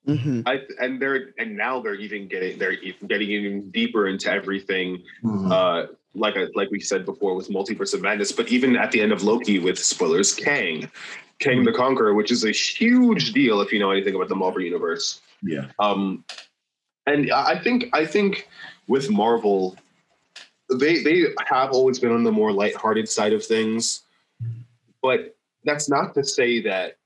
[0.07, 0.43] Mhm.
[0.45, 2.75] I and they're and now they're even getting they're
[3.07, 5.03] getting even deeper into everything.
[5.25, 9.01] Uh, like I, like we said before with Multiverse of Madness, but even at the
[9.01, 10.89] end of Loki with spoilers, Kang,
[11.37, 14.61] Kang the Conqueror, which is a huge deal if you know anything about the Marvel
[14.61, 15.21] universe.
[15.43, 15.67] Yeah.
[15.77, 16.23] Um,
[17.09, 18.47] and I think I think
[18.87, 19.75] with Marvel,
[20.69, 24.01] they they have always been on the more lighthearted side of things,
[25.01, 26.97] but that's not to say that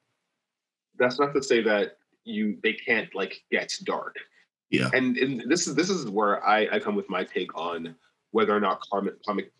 [0.97, 4.15] that's not to say that you they can't like get dark.
[4.69, 4.89] Yeah.
[4.93, 7.95] And and this is this is where I I come with my take on
[8.31, 9.51] whether or not comic comic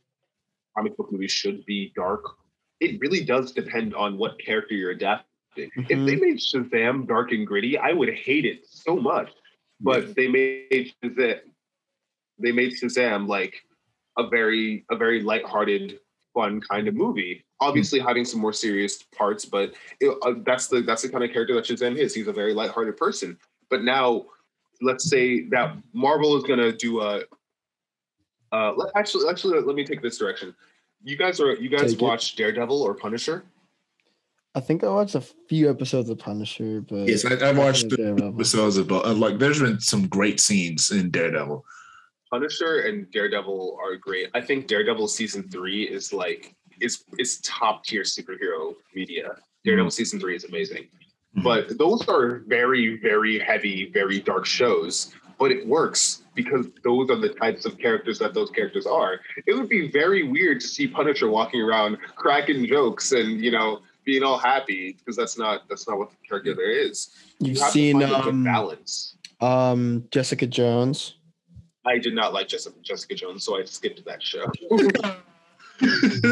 [0.76, 2.24] comic book movies should be dark.
[2.80, 5.28] It really does depend on what character you're adapting.
[5.56, 6.20] If they mm-hmm.
[6.20, 9.30] made Shazam dark and gritty, I would hate it so much.
[9.84, 11.40] But they made Shazam,
[12.40, 13.62] they made Shazam like
[14.18, 16.00] a very a very lighthearted,
[16.34, 17.44] fun kind of movie.
[17.60, 21.32] Obviously, having some more serious parts, but it, uh, that's the that's the kind of
[21.32, 22.14] character that Shazam is.
[22.16, 23.38] He's a very lighthearted person.
[23.70, 24.26] But now,
[24.82, 27.24] let's say that Marvel is gonna do a.
[28.52, 30.56] Uh, let, actually, actually, let me take this direction.
[31.04, 32.06] You guys are you guys Take it.
[32.06, 33.44] watch Daredevil or Punisher?
[34.56, 37.98] I think I watched a few episodes of Punisher, but Yes, I, I've watched the
[37.98, 38.36] Daredevil.
[38.36, 39.40] episodes of uh, like.
[39.40, 41.66] There's been some great scenes in Daredevil.
[42.32, 44.30] Punisher and Daredevil are great.
[44.34, 49.36] I think Daredevil season three is like is is top tier superhero media.
[49.66, 50.88] Daredevil season three is amazing.
[51.38, 51.44] Mhm.
[51.44, 55.14] But those are very, very heavy, very dark shows.
[55.40, 59.20] But it works because those are the types of characters that those characters are.
[59.48, 63.80] It would be very weird to see Punisher walking around cracking jokes and you know
[64.06, 67.10] being all happy because that's not that's not what the character is.
[67.40, 69.16] You've You seen find um, balance.
[69.42, 71.16] um Jessica Jones.
[71.86, 74.46] I did not like Jessica, Jessica Jones, so I skipped that show.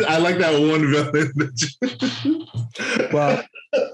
[0.08, 2.48] I like that one villain.
[3.12, 3.44] Well,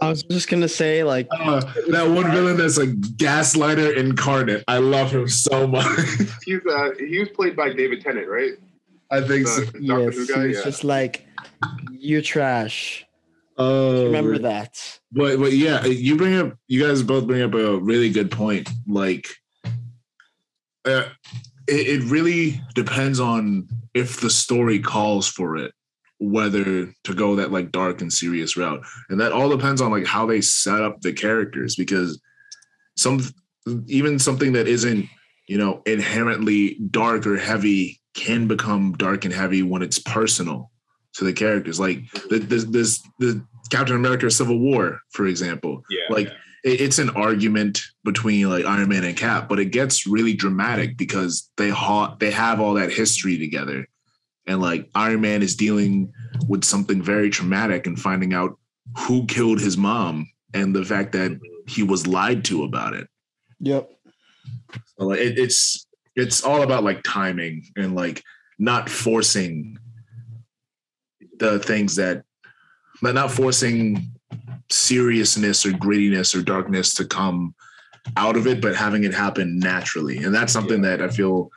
[0.01, 4.63] I was just gonna say like Uh, that one villain that's like gaslighter incarnate.
[4.67, 5.85] I love him so much.
[6.45, 8.51] He's uh he was played by David Tennant, right?
[9.09, 9.61] I think so.
[9.61, 10.41] The Doctor yes, Who guy.
[10.41, 10.63] he was Yeah.
[10.63, 11.25] just like
[11.91, 13.06] you're trash.
[13.57, 14.99] Oh, Remember that.
[15.11, 18.69] But but yeah, you bring up you guys both bring up a really good point.
[18.87, 19.27] Like,
[20.85, 21.05] uh,
[21.67, 25.73] it, it really depends on if the story calls for it,
[26.19, 30.05] whether to go that like dark and serious route, and that all depends on like
[30.05, 31.75] how they set up the characters.
[31.75, 32.21] Because
[32.95, 33.21] some
[33.87, 35.07] even something that isn't
[35.47, 40.71] you know inherently dark or heavy can become dark and heavy when it's personal
[41.17, 41.79] to the characters.
[41.79, 45.83] Like the, this this the Captain America: Civil War, for example.
[45.89, 46.13] Yeah.
[46.13, 46.27] Like
[46.63, 50.97] it, it's an argument between like Iron Man and Cap, but it gets really dramatic
[50.97, 53.87] because they ha- they have all that history together,
[54.45, 56.11] and like Iron Man is dealing
[56.47, 58.57] with something very traumatic and finding out
[58.97, 61.37] who killed his mom and the fact that
[61.67, 63.07] he was lied to about it.
[63.59, 63.89] Yep.
[64.97, 68.23] So like it, it's it's all about like timing and like
[68.59, 69.77] not forcing
[71.39, 72.23] the things that
[73.01, 74.11] but not forcing
[74.69, 77.53] seriousness or grittiness or darkness to come
[78.15, 80.17] out of it, but having it happen naturally.
[80.17, 81.49] And that's something that I feel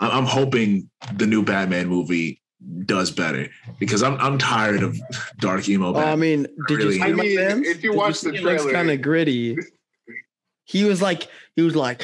[0.00, 2.40] I- I'm hoping the new Batman movie
[2.86, 3.48] does better
[3.78, 4.98] because I'm I'm tired of
[5.38, 5.94] dark emo.
[5.94, 6.84] Oh, I mean, did Really?
[6.96, 7.66] you see I my mean, fans?
[7.68, 9.56] if you Did watch the see it looks trailer- kind of gritty.
[10.66, 12.00] He was like, he was like,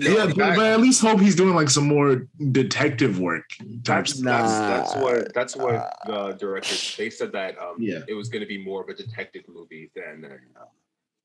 [0.00, 3.44] yeah, but, but at least hope he's doing like some more detective work
[3.84, 4.14] Types.
[4.14, 4.24] That's, stuff.
[4.24, 8.00] that's that's what that's what the directors they said that um Yeah.
[8.08, 10.24] it was going to be more of a detective movie than
[10.58, 10.64] uh,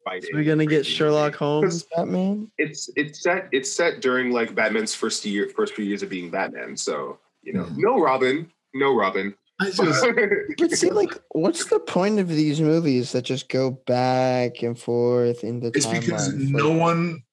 [0.06, 0.24] fight.
[0.24, 2.12] So we're gonna get Sherlock Holmes, Holmes.
[2.12, 2.52] Batman.
[2.58, 6.30] It's it's set it's set during like Batman's first year first few years of being
[6.30, 6.76] Batman.
[6.78, 7.78] So you know, Mhm.
[7.78, 9.34] no Robin, no Robin.
[9.62, 9.80] I just,
[10.58, 15.44] But see, like, what's the point of these movies that just go back and forth
[15.44, 17.24] in the it's because no Like, one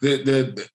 [0.00, 0.68] the, the the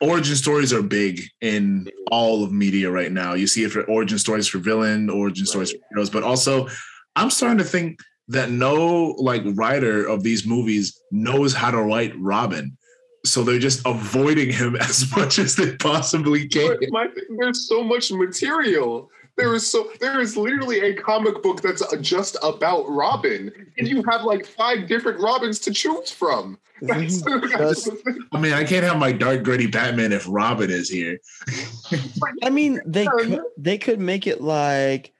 [0.00, 3.34] origin stories are big in all of media right now.
[3.34, 6.68] You see it for origin stories for villain, origin stories for heroes, but also
[7.16, 12.12] I'm starting to think that no like writer of these movies knows how to write
[12.18, 12.76] Robin.
[13.24, 16.76] So they're just avoiding him as much as they possibly can.
[16.88, 17.08] My,
[17.38, 19.10] there's so much material.
[19.36, 24.02] There is so there is literally a comic book that's just about Robin, and you
[24.08, 26.58] have like five different Robins to choose from.
[26.82, 27.88] That's, that's.
[28.32, 31.20] I mean, I can't have my dark gritty Batman if Robin is here.
[32.42, 35.12] I mean, they could, they could make it like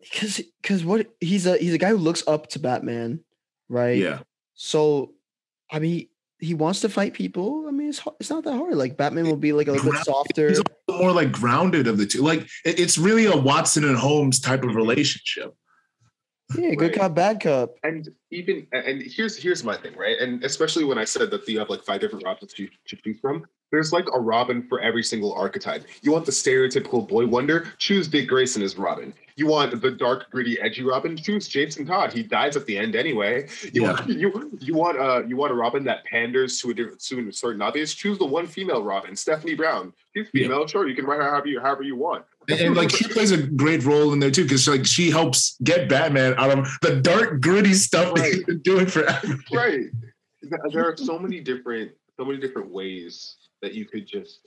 [0.00, 3.20] because because what he's a he's a guy who looks up to Batman,
[3.68, 3.98] right?
[3.98, 4.20] Yeah.
[4.54, 5.12] So,
[5.70, 7.66] I mean, he wants to fight people.
[7.68, 8.74] I mean, it's it's not that hard.
[8.74, 10.48] Like Batman will be like a little bit softer.
[10.48, 12.22] He's also more like grounded of the two.
[12.22, 15.54] Like it's really a Watson and Holmes type of relationship.
[16.56, 16.94] Yeah, good Right.
[16.94, 17.74] cop, bad cop.
[17.82, 20.16] And even and here's here's my thing, right?
[20.18, 23.18] And especially when I said that you have like five different Robins to, to choose
[23.20, 25.84] from, there's like a Robin for every single archetype.
[26.00, 29.12] You want the stereotypical boy wonder, choose Dick Grayson as Robin.
[29.36, 32.12] You want the dark, gritty, edgy Robin, choose Jason Todd.
[32.14, 33.46] He dies at the end anyway.
[33.74, 33.92] You Yeah.
[33.92, 37.28] want you you want uh you want a Robin that panders to a different to
[37.28, 37.92] a certain audience.
[37.92, 39.92] Choose the one female Robin, Stephanie Brown.
[40.16, 40.44] She's Yeah.
[40.44, 40.88] female, sure.
[40.88, 42.24] You can write her however you however you want.
[42.48, 45.56] And, and, like she plays a great role in there too, because like she helps
[45.62, 49.36] get Batman out of the dark, gritty stuff that he's been doing forever.
[49.52, 49.86] right.
[50.70, 54.40] There are so many different so many different ways that you could just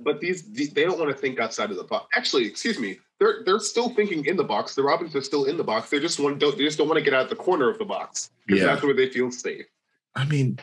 [0.00, 2.08] but these, these they don't want to think outside of the box.
[2.14, 4.74] Actually excuse me they're they're still thinking in the box.
[4.74, 5.90] The robins are still in the box.
[5.90, 7.78] They just want don't they just don't want to get out of the corner of
[7.78, 8.66] the box because Yeah.
[8.68, 9.66] that's where they feel safe.
[10.14, 10.58] I mean,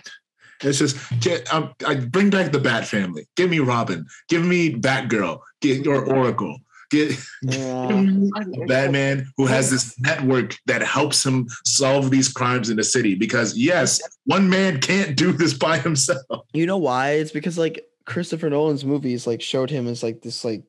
[0.63, 3.27] it's just get, um, I bring back the Bat family.
[3.35, 4.05] Give me Robin.
[4.29, 5.39] Give me Batgirl.
[5.61, 6.57] Get your Oracle.
[6.91, 7.87] Get Yeah.
[7.87, 12.77] give me a Batman who has this network that helps him solve these crimes in
[12.77, 13.15] the city.
[13.15, 16.45] Because yes, one man can't do this by himself.
[16.53, 17.11] You know why?
[17.13, 20.63] It's because like Christopher Nolan's movies like showed him as like this like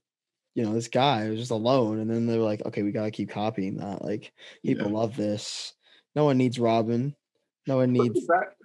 [0.55, 3.11] you know this guy who's just alone, and then they were like, okay, we gotta
[3.11, 4.03] keep copying that.
[4.03, 4.32] Like
[4.64, 4.97] people Yeah.
[4.97, 5.74] love this.
[6.14, 7.14] No one needs Robin.
[7.66, 8.26] No one needs.
[8.26, 8.56] that, all but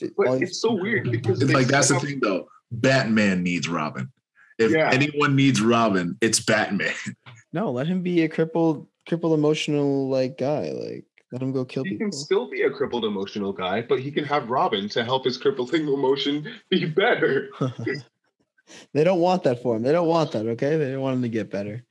[0.00, 2.48] these- it's so weird because It's like that's the up- thing though.
[2.72, 4.10] Batman needs Robin.
[4.58, 4.90] If Yeah.
[4.92, 6.94] anyone needs Robin, it's Batman.
[7.52, 10.70] No, let him be a crippled, crippled emotional like guy.
[10.70, 12.04] Like let him go kill he people.
[12.06, 15.36] can still be a crippled emotional guy, but he can have Robin to help his
[15.36, 17.48] crippling emotion be better.
[18.94, 19.82] they don't want that for him.
[19.82, 20.46] They don't want that.
[20.46, 21.82] Okay, they don't want him to get better.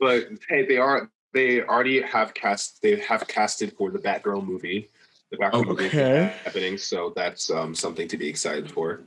[0.00, 4.90] but hey, they are they already have cast they have casted for the Batgirl movie.
[5.36, 6.32] The Batgirl movie is Okay.
[6.44, 9.00] happening, so that's um, something to be excited for.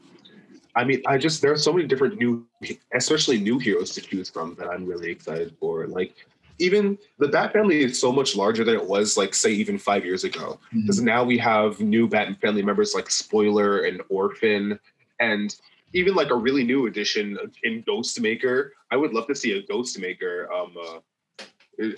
[0.75, 2.45] I mean, I just there are so many different new,
[2.93, 5.87] especially new heroes to choose from that I'm really excited for.
[5.87, 6.15] Like
[6.59, 10.05] even the Bat family is so much larger than it was, like say even five
[10.05, 10.59] years ago.
[10.85, 14.79] Because now we have new Bat family members like Spoiler and Orphan,
[15.19, 15.55] and
[15.93, 18.69] even like a really new addition in Ghostmaker.
[18.91, 20.99] I would love to see a Ghostmaker um, uh,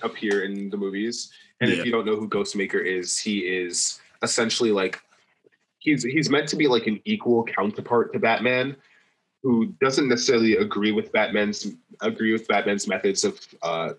[0.03, 1.31] appear in the movies.
[1.61, 1.79] And Yeah.
[1.79, 4.99] if you don't know who Ghostmaker is, he is essentially like
[5.79, 8.75] he's he's meant to be like an equal counterpart to Batman,
[9.43, 11.67] who doesn't necessarily agree with Batman's
[12.01, 13.93] agree with Batman's methods of uh,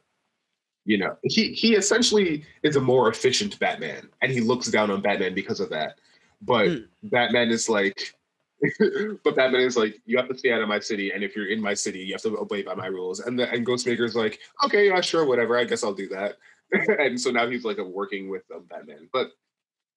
[0.85, 5.01] you know he he essentially is a more efficient Batman, and he looks down on
[5.01, 5.99] Batman because of that.
[6.43, 6.77] But Hmm.
[7.05, 8.15] Batman is like.
[9.25, 11.51] but Batman is like, you have to stay out of my city, and if you're
[11.51, 13.21] in my city, you have to obey by my rules.
[13.21, 15.57] And the and Ghostmaker is like, okay, yeah, sure, whatever.
[15.57, 16.37] I guess I'll do that.
[16.99, 19.09] and so now he's like a working with um, Batman.
[19.15, 19.31] But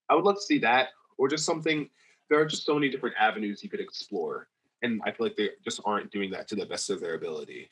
[0.10, 1.89] I would love to see that, or just something.
[2.30, 4.47] There are just so many different avenues you could explore,
[4.82, 7.70] and I feel like they just aren't doing that to the best of their ability.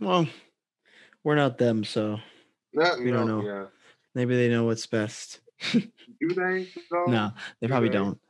[0.00, 0.26] Well,
[1.24, 2.18] we're not them, so
[2.72, 3.42] Yeah, We don't know.
[3.42, 3.66] Yeah.
[4.14, 5.40] maybe they know what's best.
[5.72, 5.80] Do
[6.20, 6.68] they?
[6.90, 7.06] though?
[7.06, 7.94] No, they Do probably they?
[7.94, 8.20] don't.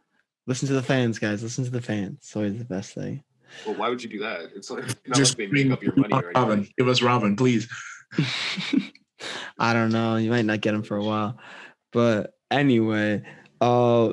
[0.47, 1.43] Listen to the fans, guys.
[1.43, 2.19] Listen to the fans.
[2.19, 3.23] It's always the best thing.
[3.67, 4.51] Well, why would you do that?
[4.55, 6.59] It's like not Just like they make up your money or Robin.
[6.59, 6.75] anything.
[6.79, 7.69] Give us Robin, please.
[9.59, 10.17] I don't know.
[10.17, 11.39] You might not get him for a while.
[11.97, 13.23] But anyway,
[13.59, 14.13] uh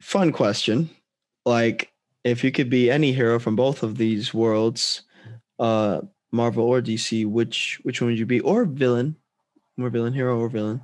[0.00, 0.88] fun question.
[1.44, 1.90] Like
[2.22, 5.02] if you could be any hero from both of these worlds,
[5.58, 8.38] uh Marvel or DC, which which one would you be?
[8.38, 9.16] Or villain?
[9.76, 10.80] More villain, hero or villain?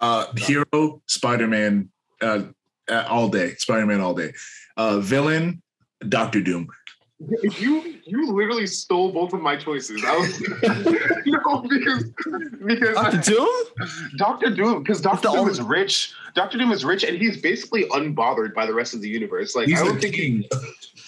[0.00, 1.88] Uh, hero, Spider Man,
[2.20, 2.42] uh,
[2.88, 3.54] uh, all day.
[3.58, 4.32] Spider Man all day.
[4.76, 5.62] Uh, villain,
[6.08, 6.66] Doctor Doom.
[7.60, 10.02] You you literally stole both of my choices.
[10.04, 10.40] I was
[11.26, 12.04] no because
[12.64, 13.48] because Doctor Doom?
[14.16, 16.14] Doctor Doom because Doctor Doom is rich.
[16.34, 19.54] Doctor Doom is rich and he's basically unbothered by the rest of the universe.
[19.54, 20.44] Like He's I don't think he, king.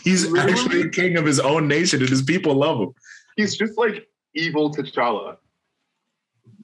[0.04, 0.52] He's Really?
[0.52, 2.94] actually the king of his own nation, and his people love him.
[3.36, 5.36] he's just like evil T'Challa.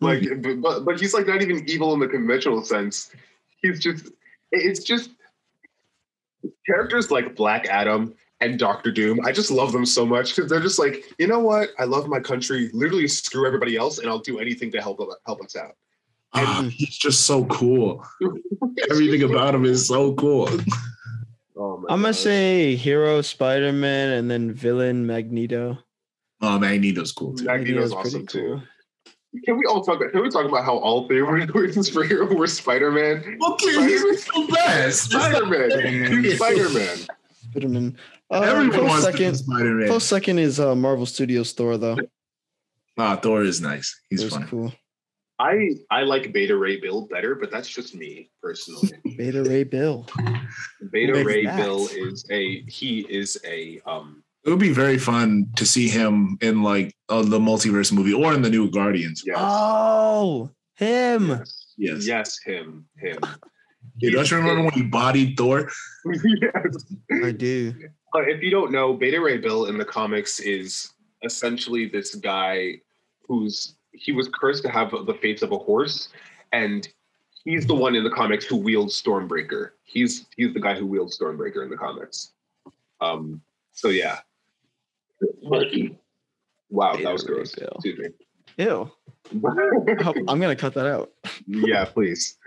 [0.01, 0.61] Like, mm-hmm.
[0.61, 3.11] but, but but he's like not even evil in the conventional sense.
[3.63, 4.11] He's just
[4.53, 5.11] it's just
[6.67, 9.21] characters like Black Adam and Doctor Doom.
[9.25, 11.71] I just love them so much because they're just like, you know what?
[11.79, 12.71] I love my country.
[12.73, 15.77] Literally, screw everybody else, and I'll do anything to help help us out.
[16.35, 18.05] Ah, he's just so cool.
[18.91, 20.49] Everything about him is so cool.
[21.59, 22.19] Oh my I'm gonna gosh.
[22.19, 25.79] say hero Spider-Man and then villain Magneto.
[26.43, 27.47] Oh, Magneto's cool too.
[27.47, 28.61] Magneto's awesome too.
[29.47, 30.13] Can we all talk about?
[30.13, 33.39] Can we talk about how all three of our choices for hero were Spider Man?
[33.43, 35.11] Okay, he's the best.
[35.13, 35.71] Spider Man.
[36.37, 37.07] Spider-Man.
[37.51, 37.97] Spider Man.
[38.31, 38.49] Spider-Man.
[38.49, 39.35] Uh, Everyone close wants second.
[39.37, 39.89] Spider Man.
[39.89, 41.97] Close second is uh, Marvel Studios Thor though.
[42.99, 43.99] Ah, Thor is nice.
[44.11, 44.49] He's Thor's fun.
[44.49, 44.73] cool.
[45.39, 48.91] I I like Beta Ray Bill better, but that's just me personally.
[49.19, 50.07] Beta Ray Bill.
[50.91, 51.57] Beta Ray that?
[51.57, 56.39] Bill is a he is a um It would be very fun to see him
[56.41, 59.23] in like uh, the multiverse movie or in the new Guardians.
[59.27, 59.37] yes.
[59.39, 61.29] Oh, him.
[61.29, 61.63] yes.
[61.77, 62.07] Yes.
[62.07, 62.87] Yes, him.
[62.97, 63.19] Him.
[64.01, 65.69] Hey, don't you remember when he bodied Thor?
[66.25, 66.85] yes.
[67.23, 67.75] I do.
[68.17, 72.81] Uh, if you don't know, Beta Ray Bill in the comics is essentially this guy
[73.27, 76.09] who's he was cursed to have the face of a horse,
[76.53, 76.89] and
[77.45, 79.71] he's the one in the comics who wields Stormbreaker.
[79.85, 82.33] He's he's the guy who wields Stormbreaker in the comics.
[83.01, 83.43] Um.
[83.73, 84.21] So yeah.
[86.71, 87.55] Wow, that was Ray gross.
[87.55, 87.73] Bill.
[87.77, 88.65] Excuse me.
[88.65, 88.91] Ew.
[90.03, 91.13] Hope- I'm gonna cut that out.
[91.47, 92.39] yeah, please.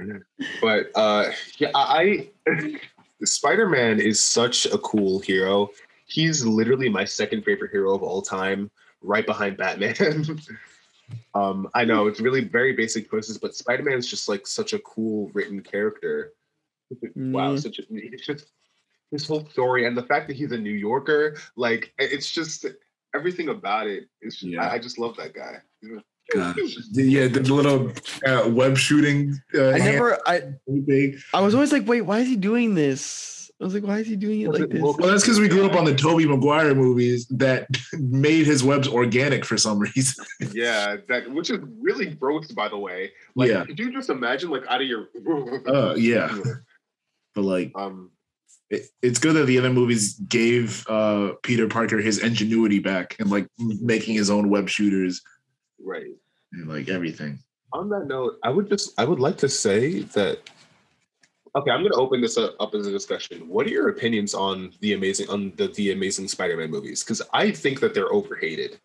[0.62, 2.30] But uh yeah, I,
[3.22, 5.70] I Spider-Man is such a cool hero.
[6.06, 10.40] He's literally my second favorite hero of all time, right behind Batman.
[11.36, 14.80] um, I know it's really very basic choices, but Spider-Man is just like such a
[14.80, 16.34] cool written character.
[17.16, 18.52] Wow, such a it's just
[19.12, 22.66] his whole story and the fact that he's a New Yorker, like it's just
[23.14, 24.68] everything about it is Yeah.
[24.68, 25.62] I, I just love that guy.
[26.34, 26.56] God.
[26.94, 27.92] Yeah, the little
[28.26, 29.40] uh, web shooting.
[29.54, 30.18] Uh, I never.
[30.28, 30.42] I.
[30.88, 31.18] thing.
[31.34, 33.52] I was always like, wait, why is he doing this?
[33.62, 34.82] I was like, why is he doing it like this?
[34.82, 37.68] Well, that's because we grew up on the Tobey Maguire movies that
[38.00, 40.24] made his webs organic for some reason.
[40.54, 43.12] Yeah, that which is really gross, by the way.
[43.36, 43.66] Like, Yeah.
[43.66, 45.10] could you just imagine, like, out of your?
[45.68, 46.34] Uh, yeah.
[47.36, 48.12] But like, Um.
[48.70, 53.30] it, it's good that the other movies gave uh, Peter Parker his ingenuity back and
[53.30, 55.22] like making his own web shooters
[55.90, 56.16] Right.
[56.54, 57.40] and like everything.
[57.74, 60.40] On that note, I would just, I would like to say that.
[61.56, 63.48] Okay, I'm going to open this up, up as a discussion.
[63.48, 67.04] What are your opinions on the amazing on the, the Amazing Spider-Man movies?
[67.04, 68.80] Because I think that they're overhated.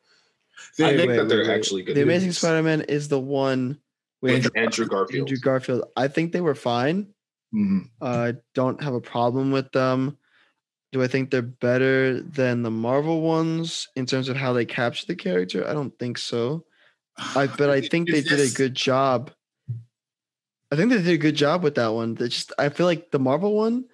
[0.81, 1.55] I think wait, that they're wait, wait.
[1.55, 1.97] actually good.
[1.97, 2.33] The Amazing.
[2.33, 3.79] Spider-Man is the one
[4.23, 5.29] with with Andrew Garfield.
[5.29, 5.85] Andrew Garfield.
[5.97, 7.09] I think they were fine.
[7.55, 7.91] Mhm.
[8.01, 10.17] I don't have a problem with them.
[10.93, 15.07] Do I think they're better than the Marvel ones in terms of how they capture
[15.07, 15.69] the character?
[15.69, 16.65] I don't think so.
[17.17, 19.31] I but I think they did a good job.
[20.73, 22.15] I think they did a good job with that one.
[22.15, 23.85] They just I feel like the Marvel one,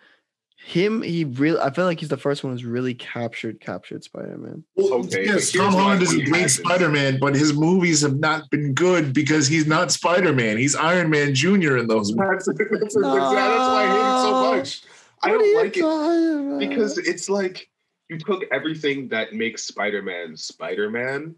[0.56, 4.64] him, he really I feel like he's the first one who's really captured captured Spider-Man.
[4.76, 6.48] Well, Okay, yes, but Tom Holland is a great.
[6.50, 10.56] Spider-Man, but his movies have not been good because he's not Spider-Man.
[10.56, 11.76] He's Iron Man Jr.
[11.78, 12.44] in those movies.
[12.46, 14.82] That's, that's, that's, that's why I hate it so much.
[15.22, 15.80] I What are don't like it.
[15.84, 16.58] about?
[16.60, 17.68] because it's like
[18.08, 21.34] you took everything that makes Spider-Man Spider-Man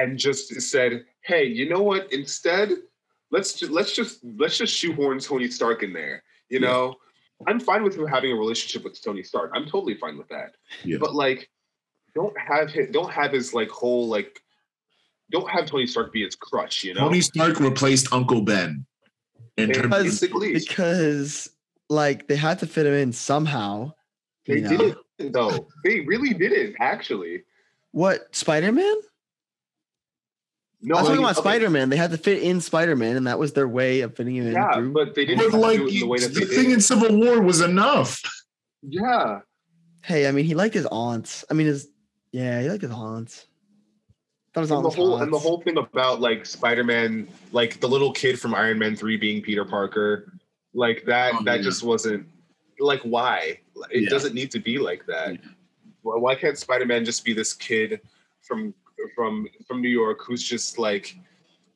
[0.00, 2.12] and just said, "Hey, you know what?
[2.12, 2.70] Instead,
[3.30, 6.66] let's ju- let's just let's just shoehorn Tony Stark in there." You Yeah.
[6.68, 6.96] know,
[7.46, 9.52] I'm fine with him having a relationship with Tony Stark.
[9.54, 10.56] I'm totally fine with that.
[10.84, 10.98] Yeah.
[10.98, 11.48] But like,
[12.14, 14.40] don't have his, don't have his like whole like
[15.30, 16.82] don't have Tony Stark be his crutch.
[16.84, 18.84] You know, Tony Stark replaced Uncle Ben.
[19.56, 21.50] In They terms, basically because
[21.88, 23.92] like they had to fit him in somehow.
[24.46, 24.76] they you know?
[25.18, 25.68] didn't though.
[25.84, 27.42] They really didn't actually.
[27.92, 28.94] What Spider Man?
[30.82, 31.90] No, I was I talking about okay, Spider Man.
[31.90, 34.46] They had to fit in Spider Man, and that was their way of fitting him
[34.48, 34.52] in.
[34.54, 34.92] Yeah, through.
[34.92, 36.72] but they didn't but like do it in the way that the they thing did.
[36.74, 38.22] in Civil War was enough.
[38.82, 39.40] Yeah,
[40.04, 41.44] hey, I mean, he liked his aunts.
[41.50, 41.88] I mean, his
[42.32, 43.46] yeah, he liked his aunts.
[44.54, 44.96] That was and the aunts.
[44.96, 48.96] whole and the whole thing about like Spider-Man, like the little kid from Iron Man
[48.96, 50.32] three being Peter Parker,
[50.72, 51.34] like that.
[51.34, 51.62] Oh, that yeah.
[51.62, 52.26] just wasn't
[52.78, 53.58] like why.
[53.90, 54.08] It Yeah.
[54.08, 55.38] doesn't need to be like that.
[56.02, 58.00] Why why can't Spider-Man just be this kid
[58.40, 58.72] from
[59.14, 61.16] from from New York who's just like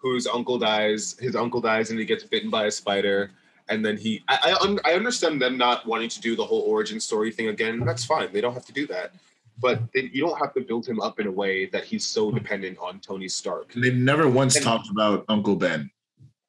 [0.05, 3.31] whose uncle dies, his uncle dies, and he gets bitten by a spider.
[3.71, 6.61] And then he, I, I, un- I understand them not wanting to do the whole
[6.61, 7.81] origin story thing again.
[7.81, 8.31] That's fine.
[8.31, 9.13] They don't have to do that.
[9.59, 12.29] But they, you don't have to build him up in a way that he's so
[12.29, 12.37] hmm.
[12.37, 13.73] dependent on Tony Stark.
[13.73, 15.91] They've never once And- talked about Uncle Ben.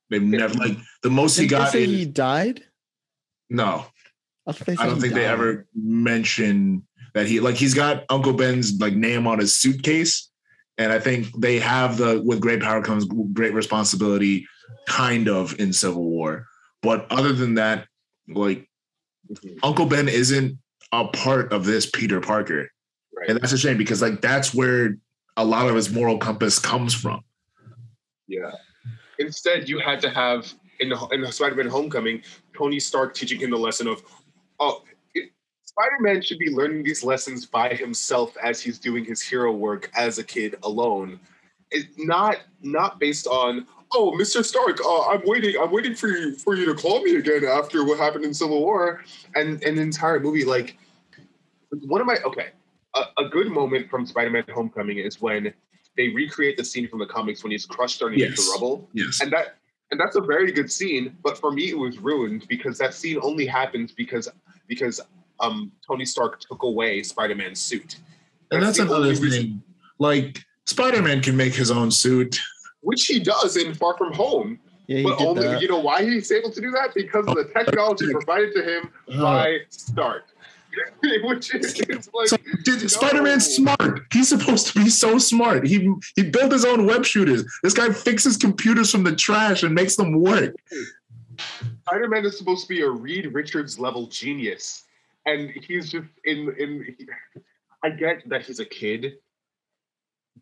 [0.09, 1.71] They've never like the most he got.
[1.71, 2.63] say in- he died.
[3.49, 3.85] no,
[4.45, 8.03] I, thought they I don't he think they ever mention that he like he's got
[8.09, 10.29] Uncle Ben's like name on his suitcase,
[10.77, 14.47] and I think they have the with great power comes great responsibility,
[14.87, 16.47] kind of in Civil War.
[16.81, 17.87] But other than that,
[18.27, 18.67] like
[19.63, 20.57] Uncle Ben isn't
[20.91, 22.69] a part of this Peter Parker,
[23.15, 23.29] Right.
[23.29, 24.97] and that's a shame because like that's where
[25.37, 27.21] a lot of his moral compass comes from.
[28.27, 28.51] Yeah.
[29.19, 32.21] Instead, you had to have in in Spider-Man: Homecoming,
[32.57, 34.03] Tony Stark teaching him the lesson of,
[34.59, 34.83] oh,
[35.77, 39.89] it, Spider-Man should be learning these lessons by himself as he's doing his hero work
[39.95, 41.19] as a kid alone.
[41.71, 43.67] It's not not based on.
[43.93, 44.43] Oh, Mr.
[44.43, 45.55] Stark, uh, I'm waiting.
[45.61, 48.61] I'm waiting for you for you to call me again after what happened in Civil
[48.61, 49.01] War,
[49.35, 50.43] and an entire movie.
[50.45, 50.77] Like,
[51.85, 52.49] one of my okay,
[52.95, 55.53] a, a good moment from Spider-Man: Homecoming is when
[55.97, 58.45] they recreate the scene from the comics when he's crushed underneath Yes.
[58.45, 59.21] the rubble, Yes.
[59.21, 59.55] and that
[59.91, 61.15] and that's a very good scene.
[61.23, 64.27] But for me, it was ruined because that scene only happens because
[64.67, 64.99] because
[65.39, 67.97] um Tony Stark took away Spider-Man's suit,
[68.51, 69.63] And that's another only reason- thing.
[69.99, 72.39] Like Spider-Man can make his own suit.
[72.81, 74.59] which he does in Far From Home.
[74.87, 75.61] Yeah, he but did only that.
[75.61, 78.89] you know why he's able to do that because of the technology provided to him
[79.19, 80.25] by Stark,
[81.23, 81.79] which is
[82.13, 82.87] like So, dude, no.
[82.87, 84.01] Spider-Man's smart.
[84.13, 85.65] He's supposed to be so smart.
[85.65, 87.43] He he built his own web shooters.
[87.63, 90.53] This guy fixes computers from the trash and makes them work.
[91.87, 94.83] Spider-Man is supposed to be a Reed Richards level genius,
[95.25, 96.95] and he's just in in.
[97.83, 99.17] I get that he's a kid,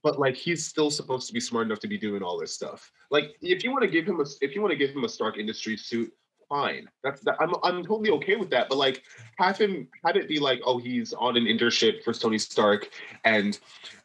[0.02, 2.90] but like he's still supposed to be smart enough to be doing all this stuff.
[3.12, 5.10] Like if you want to give him a if you want to give him a
[5.10, 6.12] Stark Industries suit,
[6.48, 6.88] fine.
[7.04, 8.70] That's that, I'm I'm totally okay with that.
[8.70, 9.04] But like
[9.38, 12.90] have him have it be like oh he's on an internship for Tony Stark,
[13.26, 13.60] and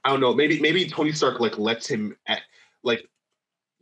[0.05, 2.43] I don't know maybe maybe Tony Stark like lets him at
[2.83, 3.09] like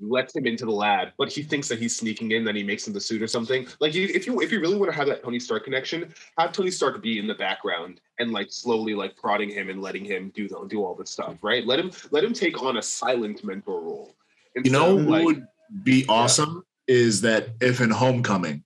[0.01, 2.87] lets him into the lab, but he thinks that he's sneaking in, then he makes
[2.87, 3.67] him the suit or something.
[3.81, 6.53] Like you, if you if you really want to have that Tony Stark connection, have
[6.53, 10.33] Tony Stark be in the background and like slowly like prodding him and letting him
[10.35, 11.67] do the, do all this stuff, right?
[11.67, 14.15] Let him let him take on a silent mentor role.
[14.55, 15.47] You know Instead of, what would
[15.83, 18.65] be awesome is that if in Homecoming,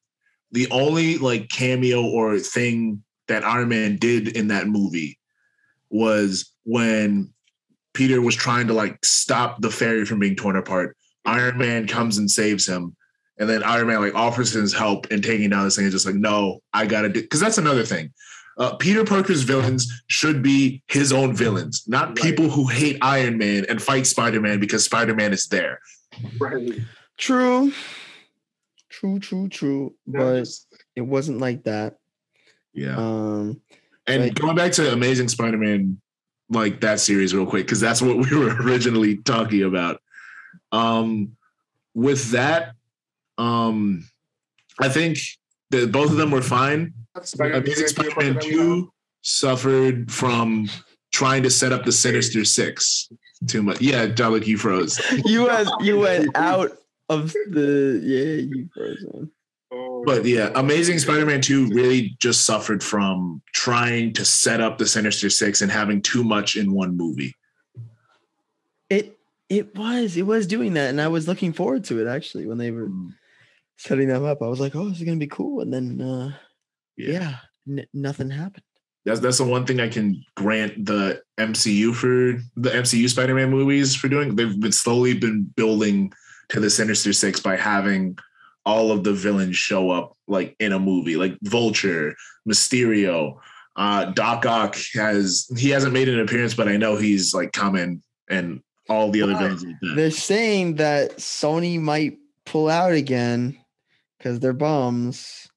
[0.52, 5.18] the only like cameo or thing that Iron Man did in that movie
[5.90, 7.32] was when
[7.94, 10.96] Peter was trying to like stop the ferry from being torn apart.
[11.24, 12.96] Iron Man comes and saves him.
[13.38, 15.84] And then Iron Man like offers his help in taking down this thing.
[15.86, 18.12] And just like, no, I gotta do because that's another thing.
[18.58, 22.16] Uh, Peter Parker's villains should be his own villains, not Right.
[22.16, 25.80] people who hate Iron Man and fight Spider Man because Spider Man is there.
[26.38, 26.72] right.
[27.16, 27.72] True.
[28.88, 29.94] True, true, true.
[30.06, 30.48] No, but
[30.96, 31.96] it wasn't like that.
[32.74, 32.96] Yeah.
[32.96, 33.60] Um
[34.06, 34.34] And Right.
[34.34, 36.00] going back to Amazing Spider-Man,
[36.50, 40.02] like that series, real quick, because that's what we were originally talking about.
[40.72, 41.36] Um,
[41.94, 42.74] with that,
[43.38, 44.04] um,
[44.80, 45.18] I think
[45.70, 46.94] that both of them were fine.
[47.22, 48.92] Spider-Man- Amazing Spider-Man Two
[49.22, 50.68] suffered from
[51.12, 53.10] trying to set up the Sinister Six
[53.46, 53.80] too much.
[53.80, 55.00] Yeah, Dalek, you froze.
[55.24, 56.72] you went you went out
[57.08, 59.30] of the yeah, you frozen.
[59.72, 64.86] Oh, But yeah, Amazing Spider-Man 2 really just suffered from trying to set up the
[64.86, 67.34] Sinister Six and having too much in one movie.
[68.88, 69.16] It
[69.50, 72.56] it was it was doing that, and I was looking forward to it actually when
[72.56, 72.88] they were
[73.76, 74.40] setting them up.
[74.40, 76.32] I was like, oh, this is gonna be cool, and then uh,
[76.96, 77.36] yeah,
[77.68, 78.62] n- nothing happened.
[79.04, 83.96] That's that's the one thing I can grant the MCU for the MCU Spider-Man movies
[83.96, 84.36] for doing.
[84.36, 86.12] They've been slowly been building
[86.50, 88.16] to the Sinister Six by having
[88.64, 92.14] all of the villains show up like in a movie, like Vulture,
[92.48, 93.38] Mysterio,
[93.74, 98.02] uh, Doc Ock has he hasn't made an appearance, but I know he's like coming
[98.28, 98.60] and
[98.90, 99.92] all the other But villains like that.
[99.96, 103.56] They're saying that Sony might pull out again
[104.18, 105.48] because they're bums.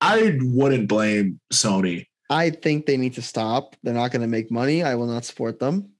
[0.00, 2.06] I wouldn't blame Sony.
[2.30, 3.76] I think they need to stop.
[3.82, 4.82] They're not going to make money.
[4.82, 5.90] I will not support them.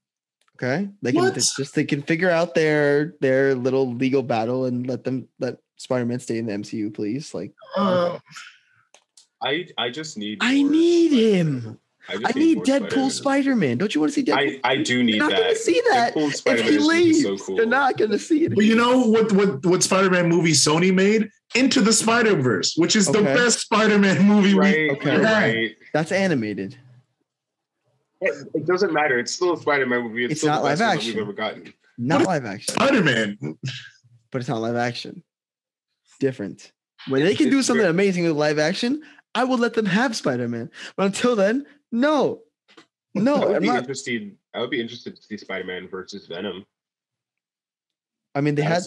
[0.57, 1.33] Okay, they can What?
[1.35, 6.05] just they can figure out their their little legal battle and let them let Spider
[6.05, 7.33] Man stay in the MCU, please.
[7.33, 8.19] Like Uh,
[9.41, 10.37] I I just need.
[10.41, 11.61] I need Spider-Man.
[11.61, 11.79] him.
[12.09, 13.77] Just I need more Deadpool Spider Man.
[13.77, 14.59] Don't you want to see Deadpool?
[14.63, 15.37] I, I do need You're not that.
[15.39, 17.23] going to see that Deadpool if Spider-Man he is gonna be leaves.
[17.23, 17.55] so cool.
[17.57, 18.55] You're not going to see it.
[18.55, 19.31] but you know what?
[19.31, 21.29] What what Spider-Man movie Sony made?
[21.53, 24.53] Into the Spider Verse, which is the best Spider-Man movie.
[24.53, 25.09] Right, we Okay.
[25.11, 25.21] had.
[25.21, 25.75] right.
[25.93, 26.77] That's animated.
[28.21, 29.19] It, it doesn't matter.
[29.19, 30.23] It's still a Spider-Man movie.
[30.25, 31.13] It's, It's still not the best live one action.
[31.13, 31.73] we've ever gotten.
[31.97, 33.37] Not live action, Spider-Man.
[34.31, 35.23] but it's not live action.
[36.19, 36.71] Different.
[37.07, 39.01] When they can do something very- amazing with live action,
[39.33, 40.69] I will let them have Spider Man.
[40.95, 42.41] But until then, no,
[43.15, 43.79] I no, would I'm be not.
[43.79, 44.35] interested.
[44.53, 46.65] I would be interested to see Spider-Man versus Venom.
[48.35, 48.83] I mean, they had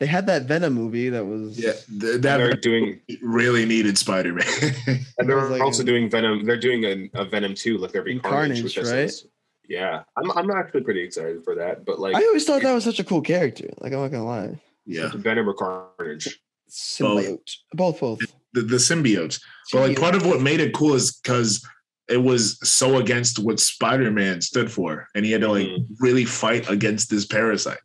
[0.00, 4.46] they had that Venom movie that was Yeah, th- and they're doing, really needed Spider-Man.
[5.18, 6.44] and they're like also a- doing Venom.
[6.44, 8.86] They're doing a, a Venom two, like every In Carnage, Carnage, which right?
[8.86, 9.26] says-
[9.68, 11.84] Yeah, I'm I'm actually pretty excited for that.
[11.84, 13.68] But like I always thought that was such a cool character.
[13.80, 16.40] Like I'm not gonna lie, yeah, Venom or Carnage.
[16.70, 18.20] symbiote, both, both.
[18.52, 19.40] the, the symbiotes.
[19.72, 21.66] But like part of what made it cool is because
[22.08, 25.86] it was so against what Spider-Man stood for, and he had to like Mhm.
[26.00, 27.78] really fight against this parasite.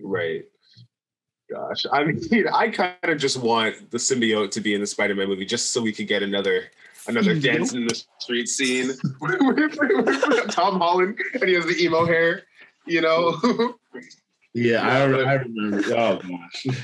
[0.00, 0.44] Right.
[1.50, 2.20] Gosh, I mean,
[2.54, 5.82] I kind of just want the symbiote to be in the Spider-Man movie, just so
[5.82, 6.64] we could get another
[7.06, 7.42] another Symbiote?
[7.42, 8.88] dance in the street scene
[9.20, 12.42] with Tom Holland, and he has the emo hair.
[12.86, 13.74] You know.
[14.56, 15.82] Yeah, I, I remember.
[15.96, 16.76] Oh gosh, and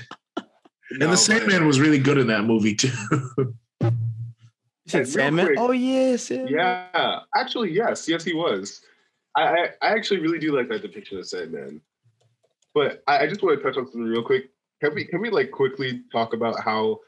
[0.99, 2.91] No, the but- Sandman was really good in that movie too.
[4.95, 5.47] You said real Sandman?
[5.47, 5.59] quick.
[5.59, 6.53] Oh yes, Sandman.
[6.55, 8.83] Yeah, actually, yes, yes, he was.
[9.37, 11.81] I, I, I actually really do like that depiction of Sandman.
[12.75, 14.51] But I, I just want to touch on something real quick.
[14.81, 17.01] Can we can we like quickly talk about how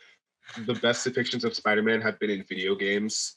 [0.66, 3.36] the best depictions of Spider-Man have been in video games?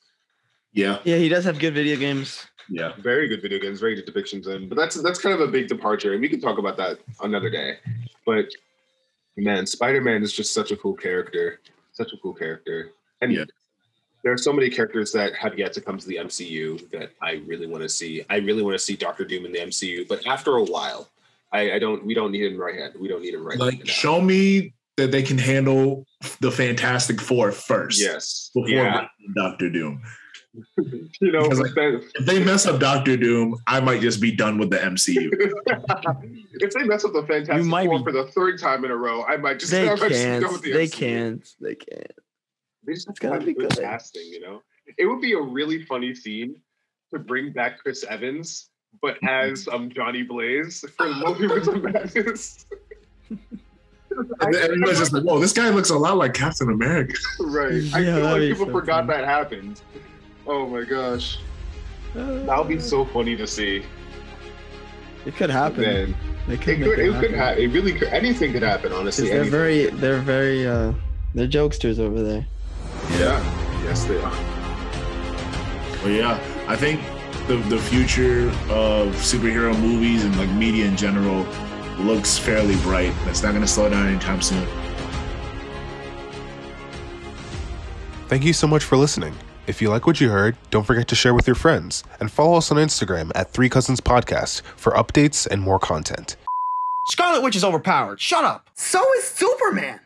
[0.74, 2.46] yeah, Yeah, he does have good video games.
[2.70, 2.91] yeah.
[3.00, 4.68] Very good video games, very good depictions in.
[4.70, 7.50] But that's that's kind of a big departure, and we can talk about that another
[7.50, 7.78] day.
[8.26, 8.46] But
[9.38, 11.62] man, Spider-Man is just such a cool character,
[11.93, 12.91] such a cool character,
[13.22, 13.46] and Yeah.
[14.26, 17.44] There are so many characters that have yet to come to the MCU that I
[17.46, 18.26] really want to see.
[18.28, 21.08] I really want to see Doctor Doom in the MCU, but after a while,
[21.54, 22.04] I, I don't.
[22.04, 22.96] We don't need him right hand.
[23.00, 23.58] We don't need him right.
[23.60, 23.86] Like now.
[23.86, 26.08] show me that they can handle
[26.40, 28.02] the Fantastic Four first.
[28.02, 30.02] yes, Before yeah, Doctor Doom.
[31.22, 31.44] you know.
[31.44, 34.72] Because, but then- If they mess up Doctor Doom, I might just be done with
[34.72, 35.30] the MCU.
[36.54, 38.96] if they mess up the Fantastic might Four be- for the third time in a
[38.98, 39.72] row, I might just.
[39.72, 40.52] They I might just go can't.
[40.52, 40.92] with the They MCU.
[40.94, 41.56] can't.
[41.62, 42.12] They can't.
[42.86, 43.80] They just It's have gonna be good good.
[43.84, 44.62] casting, you know.
[44.98, 46.56] It would be a really funny scene
[47.14, 48.70] to bring back Chris Evans,
[49.02, 52.66] but as um Johnny Blaze for the Multiverse of Madness.
[54.40, 57.84] And then everybody's just like, "Whoa, this guy looks a lot like Captain America." right.
[57.94, 59.20] I Yeah, feel like people so forgot funny.
[59.20, 59.82] that happened.
[60.48, 61.40] Oh my gosh,
[62.14, 63.84] that would be so funny to see.
[65.26, 65.82] It could happen.
[65.82, 66.16] Man,
[66.48, 67.34] They it could make could, it it could happen.
[67.34, 67.64] happen.
[67.64, 68.08] It really could.
[68.10, 68.94] Anything could happen.
[68.94, 69.52] Honestly, they're anything.
[69.52, 70.94] very, they're very, uh,
[71.34, 72.46] they're jokesters over there.
[73.12, 73.84] Yeah.
[73.84, 74.32] Yes, they are.
[76.01, 77.01] But yeah, I think
[77.47, 81.45] the the future of superhero movies and like media in general
[81.99, 83.14] looks fairly bright.
[83.26, 84.68] That's not going to slow down anytime soon.
[88.28, 89.36] Thank you so much for listening.
[89.68, 92.58] If you like what you heard, don't forget to share with your friends and follow
[92.58, 96.36] us on Instagram at Three Cousins Podcast for updates and more content.
[97.08, 98.20] Scarlet Witch is overpowered.
[98.20, 98.70] Shut up.
[98.74, 99.99] So is Superman.